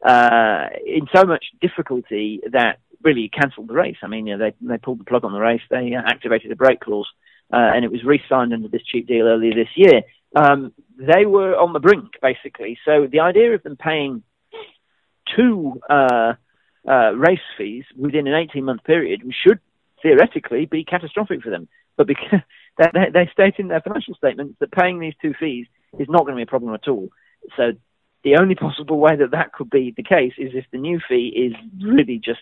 [0.06, 3.96] uh, in so much difficulty that really cancelled the race.
[4.02, 5.62] I mean, you know, they they pulled the plug on the race.
[5.70, 7.08] They uh, activated the break clause,
[7.52, 10.02] uh, and it was re-signed under this cheap deal earlier this year.
[10.34, 12.78] Um, they were on the brink, basically.
[12.84, 14.22] So the idea of them paying
[15.36, 16.34] two uh,
[16.88, 19.60] uh, race fees within an 18 month period should
[20.02, 21.68] theoretically be catastrophic for them.
[21.96, 22.40] But because
[22.78, 25.66] they, they state in their financial statements that paying these two fees
[25.98, 27.10] is not going to be a problem at all.
[27.56, 27.72] So
[28.24, 31.28] the only possible way that that could be the case is if the new fee
[31.28, 32.40] is really just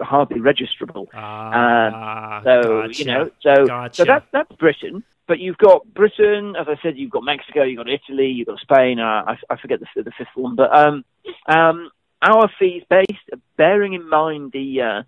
[0.00, 1.06] hardly registrable.
[1.14, 2.98] Ah, uh, so gotcha.
[2.98, 3.94] you know, so gotcha.
[3.94, 5.02] so that's that's Britain.
[5.26, 8.60] But you've got Britain, as I said, you've got Mexico, you've got Italy, you've got
[8.60, 9.00] Spain.
[9.00, 11.02] Uh, I, I forget the, the fifth one, but um,
[11.48, 11.90] um,
[12.30, 15.02] our fees based, bearing in mind the uh,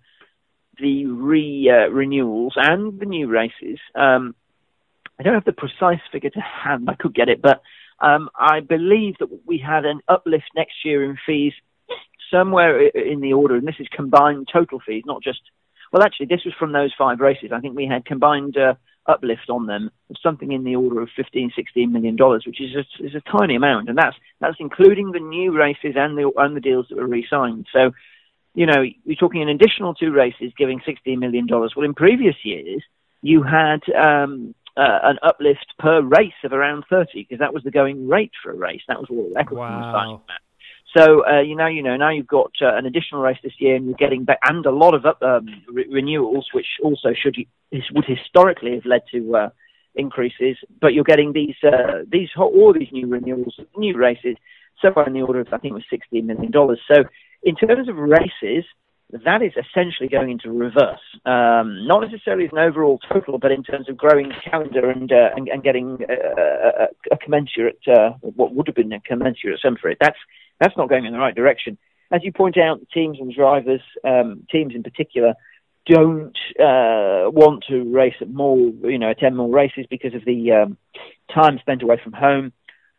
[0.79, 3.79] the re uh, renewals and the new races.
[3.95, 4.35] Um,
[5.17, 6.89] I don't have the precise figure to hand.
[6.89, 7.59] I could get it, but
[7.99, 11.55] Um, I believe that we had an uplift next year in fees
[12.33, 12.73] somewhere
[13.11, 15.41] in the order, and this is combined total fees, not just.
[15.91, 17.49] Well, actually, this was from those five races.
[17.51, 18.75] I think we had combined uh,
[19.07, 22.75] uplift on them of something in the order of 15, 16 million dollars, which is
[22.75, 26.55] a, is a tiny amount, and that's that's including the new races and the and
[26.55, 27.67] the deals that were re-signed.
[27.73, 27.91] So,
[28.53, 31.73] you know, you're talking an additional two races giving 16 million dollars.
[31.75, 32.83] Well, in previous years,
[33.21, 37.71] you had um, uh, an uplift per race of around 30 because that was the
[37.71, 38.81] going rate for a race.
[38.87, 39.79] That was what Ecclestone wow.
[39.79, 40.41] was signing at.
[40.95, 43.75] So uh, you know, you know, now you've got uh, an additional race this year,
[43.75, 47.35] and you're getting back and a lot of um, re- renewals, which also should
[47.93, 49.49] would historically have led to uh,
[49.95, 50.57] increases.
[50.79, 54.37] But you're getting these uh, these all these new renewals, new races,
[54.81, 56.79] somewhere in the order of I think it was 16 million dollars.
[56.87, 57.03] So
[57.43, 58.63] in terms of races,
[59.11, 60.99] that is essentially going into reverse.
[61.25, 65.29] Um, not necessarily as an overall total, but in terms of growing calendar and uh,
[65.35, 69.89] and, and, getting a, a, commensurate uh, what would have been a commensurate sum for
[69.89, 69.97] it.
[70.01, 70.17] That's
[70.59, 71.77] that's not going in the right direction.
[72.11, 75.33] As you point out, teams and drivers, um, teams in particular,
[75.85, 80.51] don't uh, want to race at more, you know, attend more races because of the
[80.51, 80.77] um,
[81.33, 82.51] time spent away from home.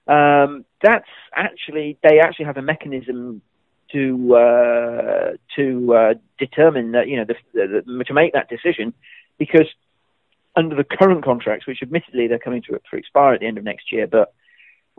[0.07, 3.43] Um, that's actually they actually have a mechanism
[3.93, 8.95] to uh, to uh, determine that you know the, the, to make that decision
[9.39, 9.67] because
[10.57, 13.65] under the current contracts, which admittedly they're coming to, to expire at the end of
[13.65, 14.35] next year, but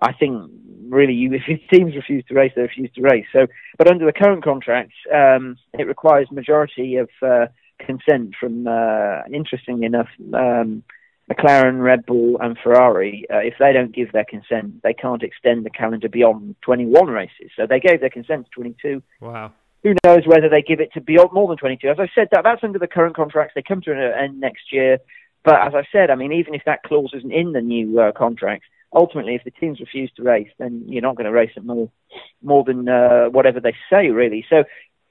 [0.02, 0.52] I think
[0.90, 3.26] really, you, if teams refuse to race, they refuse to race.
[3.32, 3.48] So,
[3.78, 7.48] but under the current contracts, um, it requires majority of uh,
[7.80, 10.84] consent from, uh, interestingly enough, um,
[11.32, 13.26] McLaren, Red Bull, and Ferrari.
[13.32, 17.52] Uh, if they don't give their consent, they can't extend the calendar beyond 21 races.
[17.56, 19.04] So they gave their consent to 22.
[19.22, 19.54] Wow.
[19.84, 21.88] Who knows whether they give it to beyond more than 22?
[21.88, 23.54] As I said, that that's under the current contracts.
[23.56, 24.98] They come to an end next year.
[25.46, 28.12] But as I said, I mean, even if that clause isn't in the new uh,
[28.12, 31.68] contracts, ultimately, if the teams refuse to race, then you're not going to race them
[31.68, 31.90] more,
[32.42, 34.46] more than uh, whatever they say, really.
[34.50, 34.64] So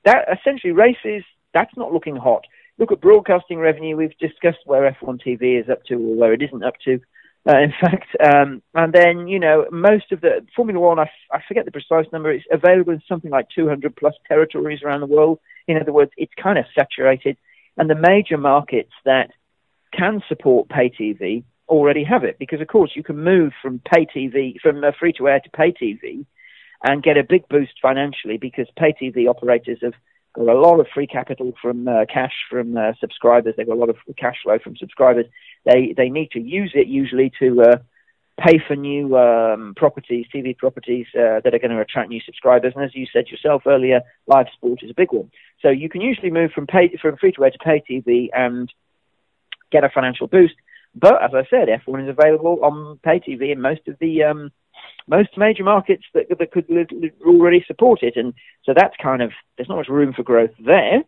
[0.05, 1.24] that essentially races,
[1.55, 2.45] that's not looking hot.
[2.79, 3.97] Look at broadcasting revenue.
[3.97, 7.01] We've discussed where F1 TV is up to or where it isn't up to.
[7.49, 11.09] Uh, in fact, um, and then you know most of the Formula One, I, f-
[11.33, 12.31] I forget the precise number.
[12.31, 15.39] It's available in something like 200 plus territories around the world.
[15.66, 17.37] In other words, it's kind of saturated,
[17.76, 19.31] and the major markets that
[19.93, 24.06] can support pay TV already have it because, of course, you can move from pay
[24.06, 26.24] TV, from uh, free to air to pay TV
[26.82, 29.94] and get a big boost financially because pay TV operators have
[30.34, 33.54] got a lot of free capital from uh, cash from uh, subscribers.
[33.56, 35.26] They've got a lot of cash flow from subscribers.
[35.64, 37.76] They they need to use it usually to uh,
[38.38, 42.72] pay for new um, properties, TV properties uh, that are going to attract new subscribers.
[42.76, 45.30] And as you said yourself earlier, live sport is a big one.
[45.60, 48.72] So you can usually move from pay from free to air to pay TV and
[49.72, 50.54] get a financial boost.
[51.01, 54.51] But as I said, F1 is available on pay TV in most of the um,
[55.07, 56.66] most major markets that, that could
[57.24, 58.34] already support it, and
[58.64, 61.03] so that's kind of there's not much room for growth there.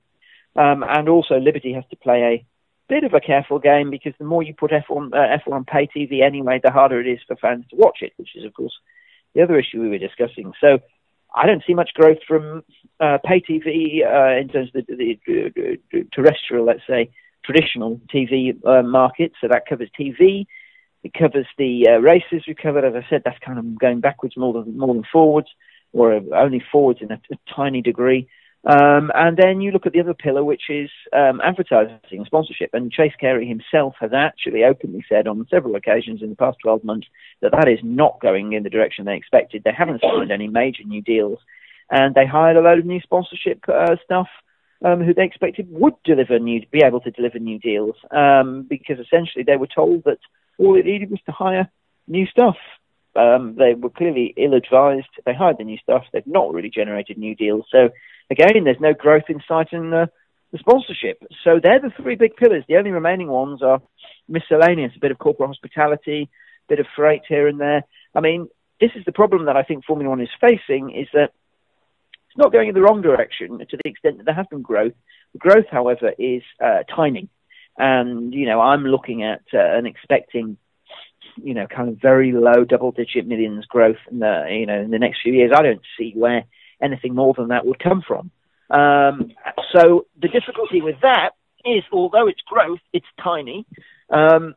[0.57, 2.47] Um, and also, Liberty has to play a
[2.89, 5.87] bit of a careful game because the more you put F1 uh, F1 on pay
[5.87, 8.77] TV anyway, the harder it is for fans to watch it, which is of course
[9.35, 10.53] the other issue we were discussing.
[10.61, 10.79] So.
[11.33, 12.65] I don't see much growth from
[12.99, 17.13] uh, pay TV uh, in terms of the, the, the terrestrial, let's say,
[17.45, 19.33] traditional TV uh, market.
[19.41, 20.47] So that covers TV.
[21.03, 22.85] It covers the uh, races we covered.
[22.85, 25.49] As I said, that's kind of going backwards more than more than forwards,
[25.93, 28.29] or only forwards in a, a tiny degree.
[28.65, 32.71] Um, and then you look at the other pillar, which is um, advertising and sponsorship.
[32.75, 36.85] And Chase Carey himself has actually openly said on several occasions in the past 12
[36.85, 37.07] months
[37.41, 39.63] that that is not going in the direction they expected.
[39.65, 41.39] They haven't signed any major new deals,
[41.91, 44.29] and they hired a load of new sponsorship uh, stuff
[44.83, 48.99] um, who they expected would deliver new, be able to deliver new deals, um, because
[48.99, 50.19] essentially they were told that
[50.59, 51.71] all it needed was to hire
[52.07, 52.57] new stuff.
[53.17, 55.09] Um, they were clearly ill-advised.
[55.27, 56.05] They hired the new stuff.
[56.13, 57.67] They've not really generated new deals.
[57.71, 57.91] So
[58.31, 60.09] again, there's no growth in sight in the,
[60.53, 61.23] the sponsorship.
[61.45, 62.65] So they're the three big pillars.
[62.69, 63.83] The only remaining ones are
[64.29, 66.31] miscellaneous, a bit of corporate hospitality,
[66.69, 67.85] a bit of freight here and there.
[68.15, 68.49] I mean,
[68.81, 71.33] this is the problem that I think Formula One is facing: is that
[72.31, 74.93] it's not going in the wrong direction to the extent that there has been growth.
[75.37, 77.29] Growth, however, is uh, tiny.
[77.77, 80.57] And, you know, I'm looking at uh, and expecting,
[81.43, 84.93] you know, kind of very low double digit millions growth in the, you know, in
[84.93, 85.51] the next few years.
[85.53, 86.45] I don't see where
[86.81, 88.31] anything more than that would come from.
[88.71, 89.33] Um,
[89.73, 91.31] so the difficulty with that
[91.65, 93.67] is, although it's growth, it's tiny.
[94.09, 94.55] Um,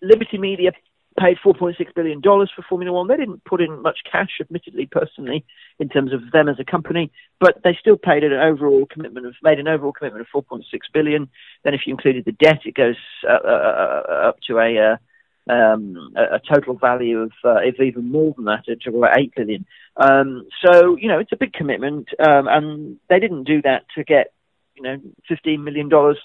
[0.00, 0.70] Liberty Media
[1.16, 3.08] paid $4.6 billion for Formula One.
[3.08, 5.44] They didn't put in much cash, admittedly, personally,
[5.78, 7.10] in terms of them as a company,
[7.40, 10.62] but they still paid an overall commitment of, made an overall commitment of 4.6
[10.92, 11.28] billion.
[11.64, 12.96] Then if you included the debt, it goes
[13.28, 18.10] uh, uh, uh, up to a, uh, um, a, total value of, uh, if even
[18.10, 19.64] more than that, to about eight billion.
[19.96, 24.04] Um, so you know, it's a big commitment, um, and they didn't do that to
[24.04, 24.32] get
[24.74, 26.18] you know fifteen million dollars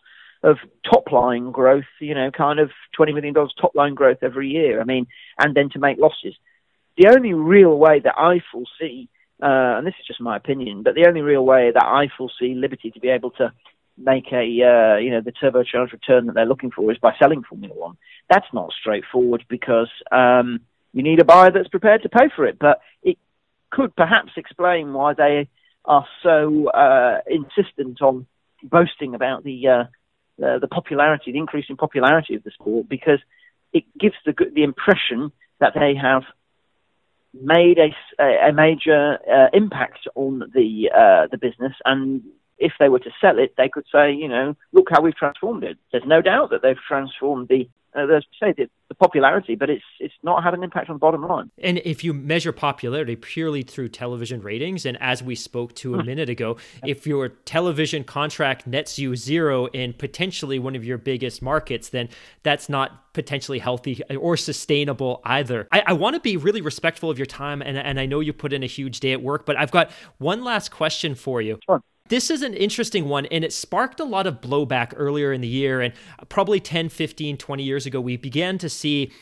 [0.44, 0.58] of
[0.90, 1.86] top line growth.
[2.00, 4.82] You know, kind of twenty million dollars top line growth every year.
[4.82, 6.36] I mean, and then to make losses.
[6.98, 9.08] The only real way that I foresee,
[9.42, 12.54] uh, and this is just my opinion, but the only real way that I foresee
[12.54, 13.54] Liberty to be able to
[13.98, 17.44] make a uh, you know the turbocharged return that they're looking for is by selling
[17.44, 17.98] Formula One.
[18.30, 20.62] That's not straightforward because um,
[20.94, 22.58] you need a buyer that's prepared to pay for it.
[22.60, 23.18] But it
[23.70, 25.50] could perhaps explain why they
[25.86, 28.28] are so uh, insistent on
[28.64, 29.68] boasting about the,
[30.44, 33.20] uh, the popularity, the increase in popularity of the sport, because
[33.74, 36.24] it gives the the impression that they have
[37.34, 42.22] made a, a major uh, impact on the uh, the business and
[42.62, 45.64] if they were to sell it, they could say, you know, look how we've transformed
[45.64, 45.78] it.
[45.92, 48.08] There's no doubt that they've transformed the uh,
[48.40, 51.52] say the, the, popularity, but it's it's not had an impact on the bottom line.
[51.62, 56.00] And if you measure popularity purely through television ratings, and as we spoke to a
[56.00, 56.06] hmm.
[56.06, 56.56] minute ago,
[56.86, 62.08] if your television contract nets you zero in potentially one of your biggest markets, then
[62.44, 65.68] that's not potentially healthy or sustainable either.
[65.74, 68.32] I, I want to be really respectful of your time, and, and I know you
[68.32, 71.60] put in a huge day at work, but I've got one last question for you.
[71.66, 71.84] Sure.
[72.12, 75.48] This is an interesting one, and it sparked a lot of blowback earlier in the
[75.48, 75.80] year.
[75.80, 75.94] And
[76.28, 79.14] probably 10, 15, 20 years ago, we began to see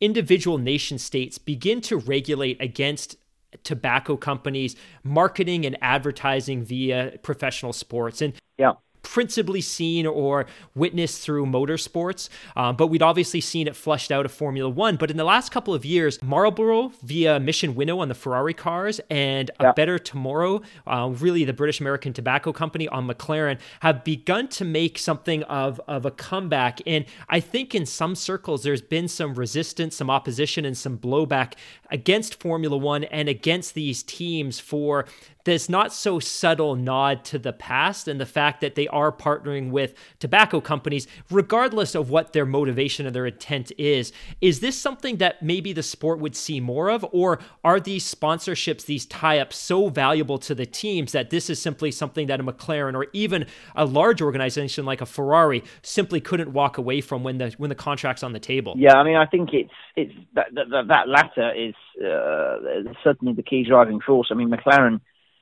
[0.00, 3.16] individual nation states begin to regulate against
[3.64, 8.22] tobacco companies marketing and advertising via professional sports.
[8.22, 8.74] And yeah
[9.06, 14.32] principally seen or witnessed through motorsports, uh, but we'd obviously seen it flushed out of
[14.32, 14.96] Formula One.
[14.96, 19.00] But in the last couple of years, Marlboro via Mission Winnow on the Ferrari cars
[19.08, 19.70] and yeah.
[19.70, 24.64] A Better Tomorrow, uh, really the British American Tobacco Company on McLaren, have begun to
[24.64, 26.80] make something of, of a comeback.
[26.84, 31.54] And I think in some circles, there's been some resistance, some opposition, and some blowback
[31.90, 35.06] against Formula One and against these teams for
[35.46, 39.70] this not so subtle nod to the past and the fact that they are partnering
[39.70, 44.12] with tobacco companies, regardless of what their motivation or their intent is.
[44.40, 48.84] Is this something that maybe the sport would see more of, or are these sponsorships,
[48.84, 52.44] these tie ups, so valuable to the teams that this is simply something that a
[52.44, 57.38] McLaren or even a large organization like a Ferrari simply couldn't walk away from when
[57.38, 58.74] the when the contract's on the table?
[58.76, 61.74] Yeah, I mean, I think it's it's that that, that latter is
[62.04, 64.28] uh, certainly the key driving force.
[64.32, 65.00] I mean, McLaren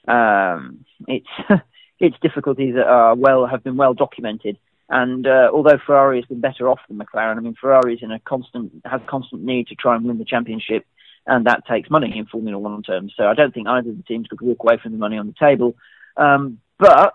[0.09, 1.27] um, its
[2.01, 4.59] its difficulties that are well have been well documented.
[4.89, 8.11] And uh, although Ferrari has been better off than McLaren, I mean Ferrari is in
[8.11, 10.85] a constant has constant need to try and win the championship,
[11.27, 13.15] and that takes money in Formula One terms.
[13.17, 15.27] So I don't think either of the teams could walk away from the money on
[15.27, 15.75] the table.
[16.17, 17.15] Um, but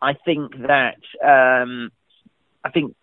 [0.00, 1.90] I think that um,
[2.64, 2.94] I think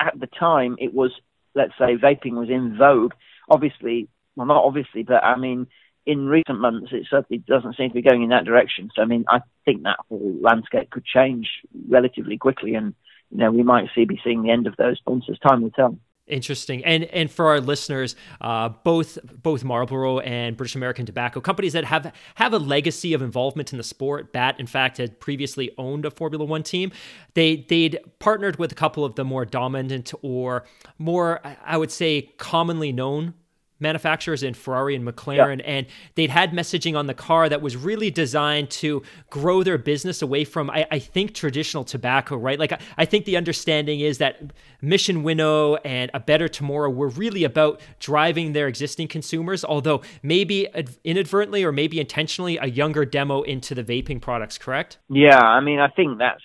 [0.00, 1.12] at the time it was
[1.54, 3.12] let's say vaping was in vogue.
[3.48, 5.68] Obviously, well not obviously, but I mean
[6.08, 8.90] in recent months, it certainly doesn't seem to be going in that direction.
[8.96, 11.46] So, I mean, I think that whole landscape could change
[11.86, 12.94] relatively quickly, and
[13.30, 15.38] you know, we might see be seeing the end of those sponsors.
[15.38, 15.98] Time will tell.
[16.26, 21.74] Interesting, and and for our listeners, uh, both both Marlboro and British American Tobacco companies
[21.74, 24.32] that have have a legacy of involvement in the sport.
[24.32, 26.90] BAT, in fact, had previously owned a Formula One team.
[27.34, 30.64] They they'd partnered with a couple of the more dominant or
[30.98, 33.34] more, I would say, commonly known
[33.80, 35.64] manufacturers in Ferrari and McLaren, yeah.
[35.64, 40.22] and they'd had messaging on the car that was really designed to grow their business
[40.22, 42.58] away from, I, I think, traditional tobacco, right?
[42.58, 44.52] Like, I, I, think the understanding is that
[44.82, 50.68] Mission Winnow and A Better Tomorrow were really about driving their existing consumers, although maybe
[51.04, 54.98] inadvertently or maybe intentionally a younger demo into the vaping products, correct?
[55.08, 56.42] Yeah, I mean, I think that's,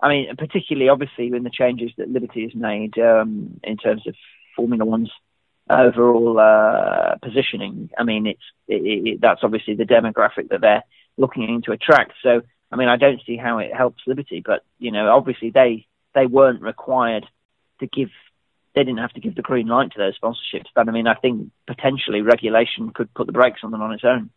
[0.00, 4.14] I mean, particularly obviously in the changes that Liberty has made um, in terms of
[4.56, 5.10] Formula One's
[5.72, 7.90] overall uh, positioning.
[7.98, 10.84] I mean, it's it, it, that's obviously the demographic that they're
[11.16, 12.12] looking to attract.
[12.22, 15.86] So, I mean, I don't see how it helps Liberty, but you know, obviously they
[16.14, 17.26] they weren't required
[17.80, 18.10] to give.
[18.74, 21.14] They didn't have to give the green light to those sponsorships, but I mean, I
[21.14, 24.30] think potentially regulation could put the brakes on them on its own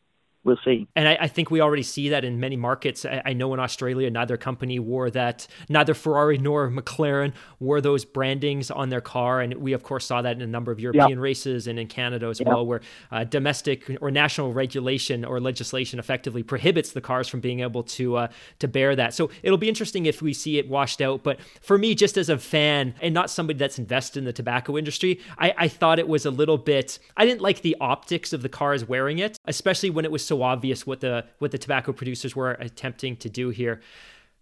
[0.46, 0.88] we'll see.
[0.96, 3.04] And I, I, think we already see that in many markets.
[3.04, 8.06] I, I, know in Australia, neither company wore that, neither Ferrari nor McLaren wore those
[8.06, 9.42] brandings on their car.
[9.42, 11.16] And we, of course, saw that in a number of European yeah.
[11.16, 12.48] races and in Canada as yeah.
[12.48, 12.82] well, where
[13.12, 18.16] uh, domestic or national regulation or legislation effectively prohibits the cars from being able to
[18.16, 18.28] uh,
[18.60, 19.14] to bear that.
[19.14, 21.24] So it'll be interesting if we see it washed out.
[21.24, 24.78] But for me, just as a fan and not somebody that's invested in the tobacco
[24.78, 27.00] industry, I, I thought it was a little bit.
[27.18, 30.35] I didn't like the optics of the cars wearing it, especially when it was so
[30.36, 33.82] so obvious what the what the tobacco producers were attempting to do here.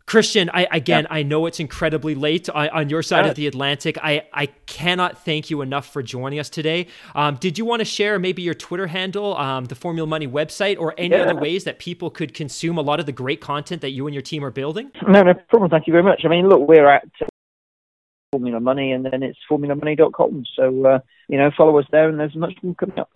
[0.06, 1.18] Christian, I again, yeah.
[1.18, 3.32] I know it's incredibly late on, on your side yeah.
[3.32, 3.98] of the Atlantic.
[4.04, 6.88] I, I cannot thank you enough for joining us today.
[7.16, 10.78] Um, did you want to share maybe your Twitter handle, um, the Formula Money website,
[10.78, 11.22] or any yeah.
[11.22, 14.14] other ways that people could consume a lot of the great content that you and
[14.14, 14.92] your team are building?
[15.08, 15.72] No, no problem.
[15.72, 16.24] Thank you very much.
[16.26, 17.08] I mean, look, we're at
[18.34, 20.44] Formula Money, and then it's formulamoney.com.
[20.58, 23.10] So uh, you know, follow us there, and there's much more coming up.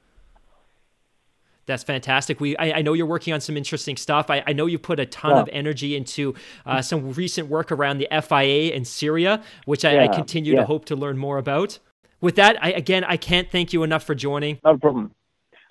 [1.67, 2.39] That's fantastic.
[2.39, 4.29] We, I, I, know you're working on some interesting stuff.
[4.29, 5.41] I, I know you put a ton yeah.
[5.41, 6.33] of energy into
[6.65, 10.03] uh, some recent work around the FIA in Syria, which I, yeah.
[10.05, 10.61] I continue yeah.
[10.61, 11.77] to hope to learn more about.
[12.21, 14.59] With that, I, again, I can't thank you enough for joining.
[14.63, 15.13] No problem.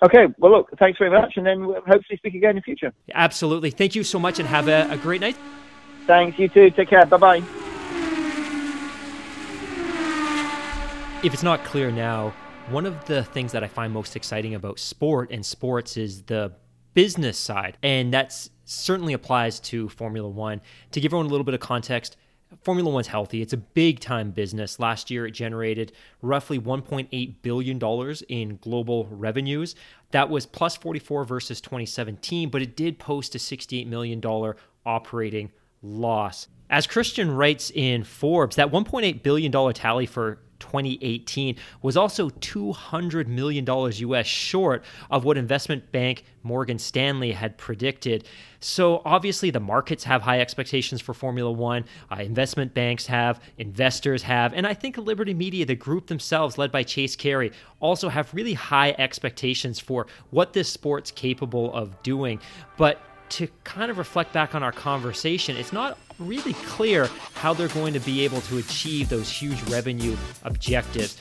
[0.03, 2.93] Okay, well, look, thanks very much, and then we'll hopefully speak again in the future.
[3.15, 3.71] Absolutely.
[3.71, 5.35] Thank you so much, and have a, a great night.
[6.05, 6.69] Thanks, you too.
[6.69, 7.05] Take care.
[7.07, 7.43] Bye bye.
[11.23, 12.33] If it's not clear now,
[12.69, 16.51] one of the things that I find most exciting about sport and sports is the
[16.93, 17.77] business side.
[17.81, 20.61] And that certainly applies to Formula One.
[20.91, 22.17] To give everyone a little bit of context,
[22.63, 23.41] Formula One's healthy.
[23.41, 24.79] It's a big time business.
[24.79, 29.75] Last year, it generated roughly $1.8 billion in global revenues.
[30.11, 34.21] That was plus 44 versus 2017, but it did post a $68 million
[34.85, 35.51] operating
[35.81, 36.47] loss.
[36.69, 43.65] As Christian writes in Forbes, that $1.8 billion tally for 2018 was also $200 million
[43.67, 48.27] US short of what investment bank Morgan Stanley had predicted.
[48.59, 51.85] So obviously, the markets have high expectations for Formula One.
[52.11, 56.71] Uh, investment banks have, investors have, and I think Liberty Media, the group themselves, led
[56.71, 62.39] by Chase Carey, also have really high expectations for what this sport's capable of doing.
[62.77, 67.67] But to kind of reflect back on our conversation, it's not really clear how they're
[67.69, 71.17] going to be able to achieve those huge revenue objectives.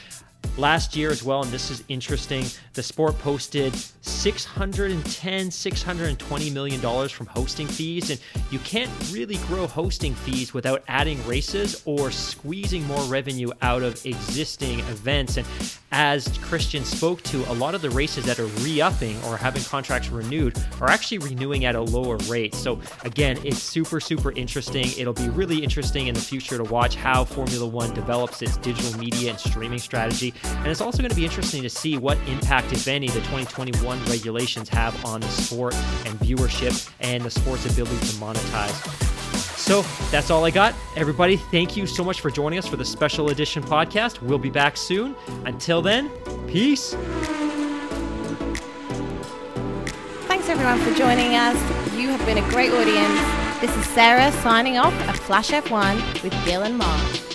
[0.57, 7.13] Last year as well, and this is interesting, the sport posted 610, 620 million dollars
[7.13, 8.19] from hosting fees, and
[8.51, 14.05] you can't really grow hosting fees without adding races or squeezing more revenue out of
[14.07, 15.37] existing events.
[15.37, 15.47] And
[15.93, 20.09] as Christian spoke to, a lot of the races that are re-upping or having contracts
[20.09, 22.55] renewed are actually renewing at a lower rate.
[22.55, 24.87] So again, it's super, super interesting.
[24.97, 28.99] It'll be really interesting in the future to watch how Formula One develops its digital
[28.99, 30.35] media and streaming strategy.
[30.45, 34.05] And it's also going to be interesting to see what impact, if any, the 2021
[34.07, 35.75] regulations have on the sport
[36.05, 39.16] and viewership and the sport's ability to monetize.
[39.67, 40.77] So that's all I got.
[40.95, 44.23] Everybody, thank you so much for joining us for the special edition podcast.
[44.23, 45.17] We'll be back soon.
[45.45, 46.09] Until then,
[46.47, 46.95] peace.
[50.29, 51.57] Thanks everyone for joining us.
[51.95, 53.61] You have been a great audience.
[53.61, 57.26] This is Sarah signing off at Flash F1 with Bill and Mark.